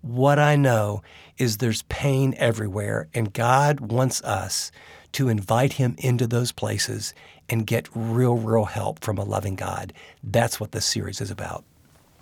What 0.01 0.38
I 0.38 0.57
know 0.57 1.03
is 1.38 1.59
there's 1.59 1.83
pain 1.83 2.35
everywhere, 2.37 3.09
and 3.14 3.33
God 3.33 3.81
wants 3.81 4.23
us 4.23 4.71
to 5.12 5.29
invite 5.29 5.75
Him 5.75 5.95
into 5.99 6.27
those 6.27 6.53
places 6.53 7.14
and 7.49 7.67
get 7.67 7.88
real, 7.95 8.37
real 8.37 8.64
help 8.64 9.05
from 9.05 9.19
a 9.19 9.25
loving 9.25 9.55
God. 9.55 9.93
That's 10.23 10.59
what 10.59 10.73
this 10.73 10.85
series 10.85 11.21
is 11.21 11.31
about. 11.31 11.64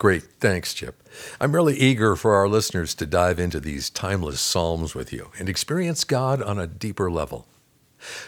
Great. 0.02 0.24
Thanks, 0.40 0.74
Chip. 0.74 1.00
I'm 1.40 1.54
really 1.54 1.76
eager 1.76 2.16
for 2.16 2.34
our 2.34 2.48
listeners 2.48 2.92
to 2.96 3.06
dive 3.06 3.38
into 3.38 3.60
these 3.60 3.88
timeless 3.88 4.40
Psalms 4.40 4.96
with 4.96 5.12
you 5.12 5.30
and 5.38 5.48
experience 5.48 6.02
God 6.02 6.42
on 6.42 6.58
a 6.58 6.66
deeper 6.66 7.08
level. 7.08 7.46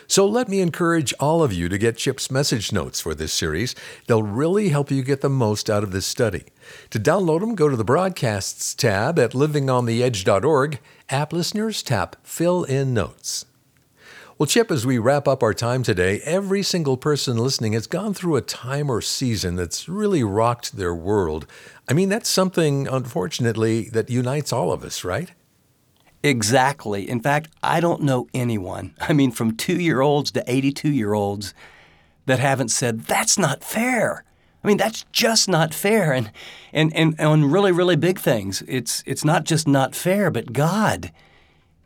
So 0.07 0.25
let 0.25 0.49
me 0.49 0.61
encourage 0.61 1.13
all 1.19 1.43
of 1.43 1.53
you 1.53 1.69
to 1.69 1.77
get 1.77 1.97
Chip's 1.97 2.31
message 2.31 2.71
notes 2.71 3.01
for 3.01 3.13
this 3.13 3.33
series. 3.33 3.75
They'll 4.07 4.23
really 4.23 4.69
help 4.69 4.93
you 4.93 5.03
get 5.03 5.21
the 5.21 5.29
most 5.29 5.69
out 5.69 5.83
of 5.83 5.91
this 5.91 6.07
study. 6.07 6.45
To 6.91 7.01
download 7.01 7.41
them, 7.41 7.57
go 7.57 7.69
to 7.69 7.77
the 7.77 7.83
Broadcasts 7.83 8.73
tab 8.73 9.19
at 9.19 9.33
livingontheedge.org. 9.33 10.79
App 11.11 11.33
listeners 11.33 11.83
tap 11.83 12.15
Fill 12.23 12.63
in 12.63 12.95
Notes. 12.95 13.47
Well, 14.37 14.49
Chip, 14.49 14.73
as 14.73 14.85
we 14.85 14.99
wrap 14.99 15.29
up 15.29 15.45
our 15.45 15.55
time 15.55 15.85
today, 15.85 16.21
every 16.25 16.65
single 16.65 16.97
person 16.97 17.37
listening 17.37 17.73
has 17.75 17.87
gone 17.87 18.15
through 18.15 18.35
a 18.35 18.41
time 18.41 18.91
or 18.91 19.01
season 19.01 19.55
that's 19.55 19.89
really 19.89 20.25
rocked 20.25 20.77
their 20.77 20.93
world. 20.93 21.47
I 21.89 21.93
mean, 21.93 22.09
that's 22.09 22.29
something, 22.29 22.89
unfortunately, 22.89 23.85
that 23.91 24.11
unites 24.11 24.53
all 24.53 24.73
of 24.73 24.83
us, 24.83 25.05
right? 25.05 25.31
Exactly. 26.25 27.09
In 27.09 27.21
fact, 27.21 27.49
I 27.63 27.79
don't 27.79 28.03
know 28.03 28.27
anyone, 28.35 28.97
I 29.01 29.13
mean, 29.13 29.31
from 29.31 29.57
two 29.57 29.81
year 29.81 30.01
olds 30.01 30.33
to 30.33 30.43
82 30.49 30.91
year 30.91 31.13
olds, 31.13 31.55
that 32.27 32.41
haven't 32.41 32.71
said, 32.71 33.03
that's 33.03 33.39
not 33.39 33.63
fair. 33.63 34.25
I 34.65 34.67
mean, 34.67 34.79
that's 34.79 35.05
just 35.13 35.49
not 35.49 35.73
fair. 35.73 36.13
And, 36.13 36.33
and, 36.73 36.93
and 36.97 37.21
on 37.21 37.53
really, 37.53 37.71
really 37.71 37.97
big 37.97 38.19
things, 38.19 38.65
it's, 38.67 39.05
it's 39.07 39.25
not 39.25 39.45
just 39.45 39.69
not 39.69 39.95
fair, 39.95 40.29
but 40.33 40.53
God 40.53 41.13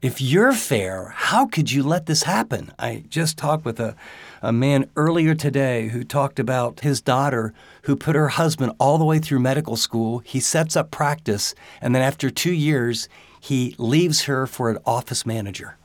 if 0.00 0.20
you're 0.20 0.52
fair, 0.52 1.12
how 1.14 1.46
could 1.46 1.72
you 1.72 1.82
let 1.82 2.06
this 2.06 2.22
happen? 2.22 2.72
I 2.78 3.04
just 3.08 3.37
talked 3.37 3.64
with 3.64 3.80
a, 3.80 3.96
a 4.42 4.52
man 4.52 4.88
earlier 4.94 5.34
today 5.34 5.88
who 5.88 6.04
talked 6.04 6.38
about 6.38 6.80
his 6.80 7.00
daughter 7.00 7.52
who 7.82 7.96
put 7.96 8.14
her 8.14 8.28
husband 8.28 8.72
all 8.78 8.98
the 8.98 9.04
way 9.04 9.18
through 9.18 9.40
medical 9.40 9.76
school. 9.76 10.20
He 10.20 10.38
sets 10.38 10.76
up 10.76 10.92
practice, 10.92 11.54
and 11.80 11.94
then 11.94 12.02
after 12.02 12.30
two 12.30 12.52
years, 12.52 13.08
he 13.40 13.74
leaves 13.78 14.22
her 14.22 14.46
for 14.46 14.70
an 14.70 14.78
office 14.87 15.26
manager. 15.26 15.76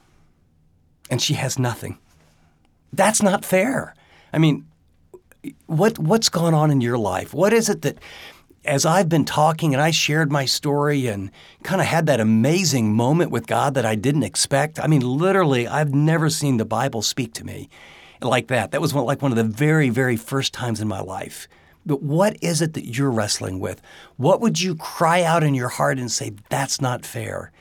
And 1.10 1.22
she 1.22 1.34
has 1.34 1.58
nothing. 1.58 1.98
That's 2.92 3.24
not 3.24 3.44
fair. 3.44 3.96
I 4.32 4.38
mean, 4.38 4.68
what 5.66 5.98
what's 5.98 6.30
gone 6.30 6.54
on 6.54 6.70
in 6.72 6.82
your 6.82 6.98
life? 6.98 7.34
What 7.34 7.52
is 7.52 7.68
it 7.68 7.82
that 7.82 7.98
as 8.66 8.86
I've 8.86 9.10
been 9.10 9.26
talking 9.26 9.74
and 9.74 9.82
I 9.82 9.92
shared 9.92 10.32
my 10.32 10.46
story 10.46 11.08
and 11.08 11.32
kind 11.64 11.82
of 11.82 11.88
had 11.88 12.06
that 12.06 12.20
amazing 12.20 12.94
moment 12.94 13.32
with 13.32 13.48
God 13.48 13.74
that 13.74 13.86
I 13.86 13.96
didn't 13.96 14.24
expect, 14.24 14.80
I 14.80 14.88
mean, 14.88 15.02
literally, 15.02 15.68
I've 15.68 15.94
never 15.94 16.30
seen 16.30 16.58
the 16.58 16.66
Bible 16.66 17.02
speak 17.02 17.34
to 17.36 17.46
me 17.46 17.70
like 18.22 18.48
that. 18.48 18.72
That 18.72 18.82
was 18.82 18.94
one, 18.94 19.06
like 19.06 19.22
one 19.22 19.32
of 19.32 19.38
the 19.38 19.44
very, 19.44 19.90
very 19.90 20.16
first 20.16 20.54
times 20.54 20.80
in 20.80 20.88
my 20.88 21.02
life. 21.02 21.48
But 21.86 22.02
what 22.02 22.38
is 22.42 22.62
it 22.62 22.74
that 22.74 22.86
you're 22.86 23.12
wrestling 23.12 23.60
with? 23.60 23.82
What 24.16 24.40
would 24.40 24.62
you 24.62 24.76
cry 24.76 25.24
out 25.24 25.44
in 25.44 25.54
your 25.54 25.68
heart 25.68 26.00
and 26.00 26.10
say, 26.10 26.32
that's 26.50 26.80
not 26.80 27.06
fair? 27.06 27.52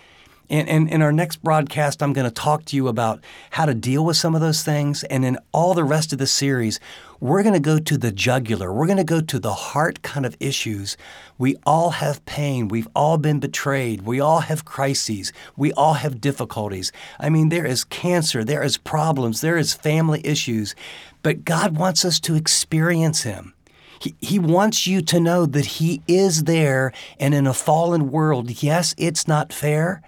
And, 0.52 0.68
and 0.68 0.88
in 0.90 1.00
our 1.00 1.12
next 1.12 1.42
broadcast, 1.42 2.02
I'm 2.02 2.12
going 2.12 2.26
to 2.26 2.30
talk 2.30 2.66
to 2.66 2.76
you 2.76 2.86
about 2.86 3.24
how 3.52 3.64
to 3.64 3.72
deal 3.72 4.04
with 4.04 4.18
some 4.18 4.34
of 4.34 4.42
those 4.42 4.62
things. 4.62 5.02
And 5.04 5.24
in 5.24 5.38
all 5.50 5.72
the 5.72 5.82
rest 5.82 6.12
of 6.12 6.18
the 6.18 6.26
series, 6.26 6.78
we're 7.20 7.42
going 7.42 7.54
to 7.54 7.60
go 7.60 7.78
to 7.78 7.96
the 7.96 8.12
jugular. 8.12 8.70
We're 8.70 8.86
going 8.86 8.98
to 8.98 9.04
go 9.04 9.22
to 9.22 9.38
the 9.38 9.54
heart 9.54 10.02
kind 10.02 10.26
of 10.26 10.36
issues. 10.40 10.98
We 11.38 11.56
all 11.64 11.90
have 11.90 12.22
pain. 12.26 12.68
We've 12.68 12.88
all 12.94 13.16
been 13.16 13.40
betrayed. 13.40 14.02
We 14.02 14.20
all 14.20 14.40
have 14.40 14.66
crises. 14.66 15.32
We 15.56 15.72
all 15.72 15.94
have 15.94 16.20
difficulties. 16.20 16.92
I 17.18 17.30
mean, 17.30 17.48
there 17.48 17.64
is 17.64 17.84
cancer, 17.84 18.44
there 18.44 18.62
is 18.62 18.76
problems, 18.76 19.40
there 19.40 19.56
is 19.56 19.72
family 19.72 20.20
issues. 20.22 20.74
But 21.22 21.46
God 21.46 21.78
wants 21.78 22.04
us 22.04 22.20
to 22.20 22.34
experience 22.34 23.22
Him. 23.22 23.54
He, 23.98 24.14
he 24.20 24.38
wants 24.38 24.86
you 24.86 25.00
to 25.00 25.18
know 25.18 25.46
that 25.46 25.64
He 25.64 26.02
is 26.06 26.44
there 26.44 26.92
and 27.18 27.32
in 27.32 27.46
a 27.46 27.54
fallen 27.54 28.10
world, 28.10 28.62
yes, 28.62 28.94
it's 28.98 29.26
not 29.26 29.50
fair, 29.50 30.02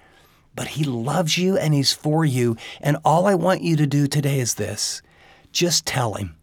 but 0.55 0.69
He 0.69 0.85
loves 0.85 1.39
you 1.39 1.57
and 1.57 1.75
He's 1.75 1.93
for 1.93 2.25
you. 2.25 2.57
And 2.81 2.97
all 3.05 3.27
I 3.27 3.35
want 3.35 3.63
you 3.63 3.77
to 3.77 3.87
do 3.87 4.07
today 4.07 4.39
is 4.39 4.55
this 4.55 5.03
just 5.53 5.87
tell 5.87 6.15
Him. 6.15 6.37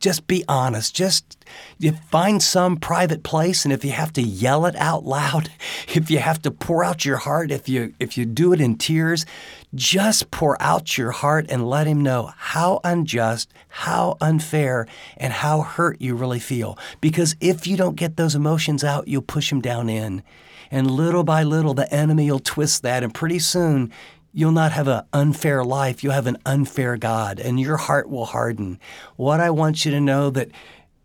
Just 0.00 0.26
be 0.26 0.42
honest. 0.48 0.94
Just 0.94 1.44
you 1.78 1.92
find 1.92 2.42
some 2.42 2.78
private 2.78 3.22
place, 3.22 3.64
and 3.64 3.72
if 3.72 3.84
you 3.84 3.90
have 3.90 4.14
to 4.14 4.22
yell 4.22 4.64
it 4.64 4.74
out 4.76 5.04
loud, 5.04 5.50
if 5.94 6.10
you 6.10 6.18
have 6.18 6.40
to 6.42 6.50
pour 6.50 6.82
out 6.82 7.04
your 7.04 7.18
heart, 7.18 7.50
if 7.50 7.68
you 7.68 7.92
if 8.00 8.16
you 8.16 8.24
do 8.24 8.54
it 8.54 8.62
in 8.62 8.76
tears, 8.76 9.26
just 9.74 10.30
pour 10.30 10.60
out 10.60 10.96
your 10.96 11.10
heart 11.10 11.46
and 11.50 11.68
let 11.68 11.86
him 11.86 12.02
know 12.02 12.32
how 12.34 12.80
unjust, 12.82 13.52
how 13.68 14.16
unfair, 14.22 14.86
and 15.18 15.34
how 15.34 15.60
hurt 15.60 16.00
you 16.00 16.14
really 16.14 16.40
feel. 16.40 16.78
Because 17.02 17.36
if 17.38 17.66
you 17.66 17.76
don't 17.76 17.96
get 17.96 18.16
those 18.16 18.34
emotions 18.34 18.82
out, 18.82 19.06
you'll 19.06 19.20
push 19.20 19.52
him 19.52 19.60
down 19.60 19.90
in. 19.90 20.22
And 20.70 20.90
little 20.90 21.24
by 21.24 21.42
little, 21.42 21.74
the 21.74 21.92
enemy 21.92 22.30
will 22.30 22.38
twist 22.38 22.82
that, 22.82 23.02
and 23.02 23.12
pretty 23.12 23.38
soon 23.38 23.92
you'll 24.32 24.52
not 24.52 24.72
have 24.72 24.88
an 24.88 25.02
unfair 25.12 25.64
life. 25.64 26.02
You'll 26.04 26.12
have 26.12 26.26
an 26.26 26.38
unfair 26.46 26.96
God, 26.96 27.40
and 27.40 27.58
your 27.58 27.76
heart 27.76 28.08
will 28.08 28.26
harden. 28.26 28.78
What 29.16 29.40
I 29.40 29.50
want 29.50 29.84
you 29.84 29.90
to 29.90 30.00
know 30.00 30.30
that 30.30 30.50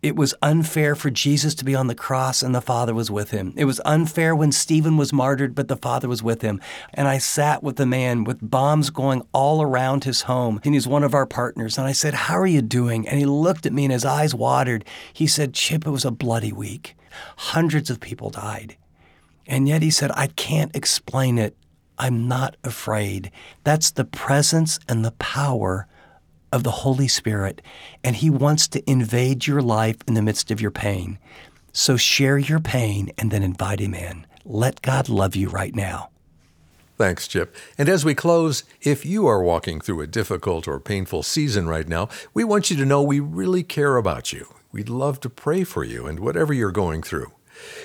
it 0.02 0.14
was 0.14 0.34
unfair 0.40 0.94
for 0.94 1.10
Jesus 1.10 1.52
to 1.56 1.64
be 1.64 1.74
on 1.74 1.88
the 1.88 1.94
cross 1.94 2.40
and 2.40 2.54
the 2.54 2.60
Father 2.60 2.94
was 2.94 3.10
with 3.10 3.32
him. 3.32 3.52
It 3.56 3.64
was 3.64 3.80
unfair 3.84 4.36
when 4.36 4.52
Stephen 4.52 4.96
was 4.96 5.12
martyred, 5.12 5.52
but 5.52 5.66
the 5.66 5.76
Father 5.76 6.06
was 6.06 6.22
with 6.22 6.42
him. 6.42 6.60
And 6.94 7.08
I 7.08 7.18
sat 7.18 7.64
with 7.64 7.80
a 7.80 7.86
man 7.86 8.22
with 8.22 8.38
bombs 8.40 8.90
going 8.90 9.22
all 9.32 9.62
around 9.62 10.04
his 10.04 10.22
home, 10.22 10.60
and 10.64 10.74
he's 10.74 10.86
one 10.86 11.02
of 11.02 11.12
our 11.12 11.26
partners. 11.26 11.76
And 11.76 11.88
I 11.88 11.92
said, 11.92 12.14
How 12.14 12.38
are 12.38 12.46
you 12.46 12.62
doing? 12.62 13.08
And 13.08 13.18
he 13.18 13.26
looked 13.26 13.66
at 13.66 13.72
me 13.72 13.84
and 13.84 13.92
his 13.92 14.04
eyes 14.04 14.32
watered. 14.32 14.84
He 15.12 15.26
said, 15.26 15.54
Chip, 15.54 15.86
it 15.86 15.90
was 15.90 16.04
a 16.04 16.12
bloody 16.12 16.52
week. 16.52 16.94
Hundreds 17.36 17.90
of 17.90 17.98
people 17.98 18.30
died. 18.30 18.76
And 19.46 19.68
yet 19.68 19.82
he 19.82 19.90
said, 19.90 20.10
I 20.14 20.28
can't 20.28 20.74
explain 20.74 21.38
it. 21.38 21.56
I'm 21.98 22.28
not 22.28 22.56
afraid. 22.64 23.30
That's 23.64 23.90
the 23.90 24.04
presence 24.04 24.78
and 24.88 25.04
the 25.04 25.12
power 25.12 25.86
of 26.52 26.62
the 26.62 26.70
Holy 26.70 27.08
Spirit, 27.08 27.62
and 28.04 28.16
He 28.16 28.30
wants 28.30 28.68
to 28.68 28.90
invade 28.90 29.46
your 29.46 29.62
life 29.62 29.96
in 30.06 30.14
the 30.14 30.22
midst 30.22 30.50
of 30.50 30.60
your 30.60 30.70
pain. 30.70 31.18
So 31.72 31.96
share 31.96 32.38
your 32.38 32.60
pain 32.60 33.10
and 33.18 33.30
then 33.30 33.42
invite 33.42 33.80
Him 33.80 33.94
in. 33.94 34.26
Let 34.44 34.82
God 34.82 35.08
love 35.08 35.36
you 35.36 35.48
right 35.48 35.74
now. 35.74 36.10
Thanks, 36.96 37.28
Chip. 37.28 37.54
And 37.76 37.90
as 37.90 38.04
we 38.04 38.14
close, 38.14 38.64
if 38.80 39.04
you 39.04 39.26
are 39.26 39.42
walking 39.42 39.80
through 39.80 40.00
a 40.00 40.06
difficult 40.06 40.66
or 40.66 40.80
painful 40.80 41.22
season 41.22 41.68
right 41.68 41.86
now, 41.86 42.08
we 42.32 42.42
want 42.42 42.70
you 42.70 42.76
to 42.78 42.86
know 42.86 43.02
we 43.02 43.20
really 43.20 43.62
care 43.62 43.98
about 43.98 44.32
you. 44.32 44.46
We'd 44.72 44.88
love 44.88 45.20
to 45.20 45.28
pray 45.28 45.64
for 45.64 45.84
you 45.84 46.06
and 46.06 46.20
whatever 46.20 46.54
you're 46.54 46.72
going 46.72 47.02
through. 47.02 47.32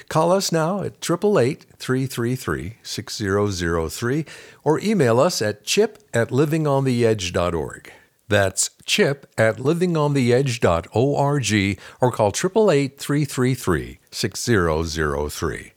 Call 0.10 0.32
us 0.32 0.52
now 0.52 0.82
at 0.82 0.94
888 1.04 1.66
333 1.78 2.78
6003 2.84 4.26
or 4.64 4.80
email 4.80 5.20
us 5.20 5.42
at 5.42 5.64
chip 5.64 6.00
at 6.14 6.30
livingontheedge.org. 6.30 7.92
That's 8.32 8.72
chip 8.86 9.30
at 9.38 9.58
livingontheedge.org 9.58 11.80
or 12.00 12.12
call 12.12 12.30
888 12.30 12.98
333 12.98 14.00
6003. 14.10 15.74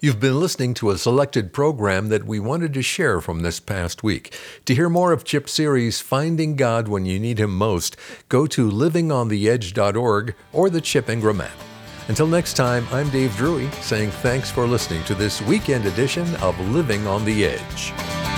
You've 0.00 0.20
been 0.20 0.38
listening 0.38 0.74
to 0.74 0.90
a 0.90 0.98
selected 0.98 1.52
program 1.52 2.08
that 2.10 2.24
we 2.24 2.38
wanted 2.38 2.72
to 2.74 2.82
share 2.82 3.20
from 3.20 3.40
this 3.40 3.58
past 3.58 4.04
week. 4.04 4.32
To 4.66 4.74
hear 4.74 4.88
more 4.88 5.10
of 5.10 5.24
Chip's 5.24 5.52
series, 5.52 6.00
Finding 6.00 6.54
God 6.54 6.86
When 6.86 7.06
You 7.06 7.18
Need 7.18 7.40
Him 7.40 7.56
Most, 7.56 7.96
go 8.28 8.46
to 8.46 8.70
livingontheedge.org 8.70 10.36
or 10.52 10.70
the 10.70 10.80
Chip 10.80 11.10
Ingram 11.10 11.40
app. 11.40 11.75
Until 12.08 12.28
next 12.28 12.54
time, 12.54 12.86
I'm 12.92 13.10
Dave 13.10 13.34
Drury 13.36 13.68
saying 13.80 14.10
thanks 14.10 14.48
for 14.50 14.64
listening 14.66 15.02
to 15.04 15.14
this 15.14 15.42
weekend 15.42 15.86
edition 15.86 16.36
of 16.36 16.58
Living 16.70 17.04
on 17.06 17.24
the 17.24 17.46
Edge. 17.46 18.35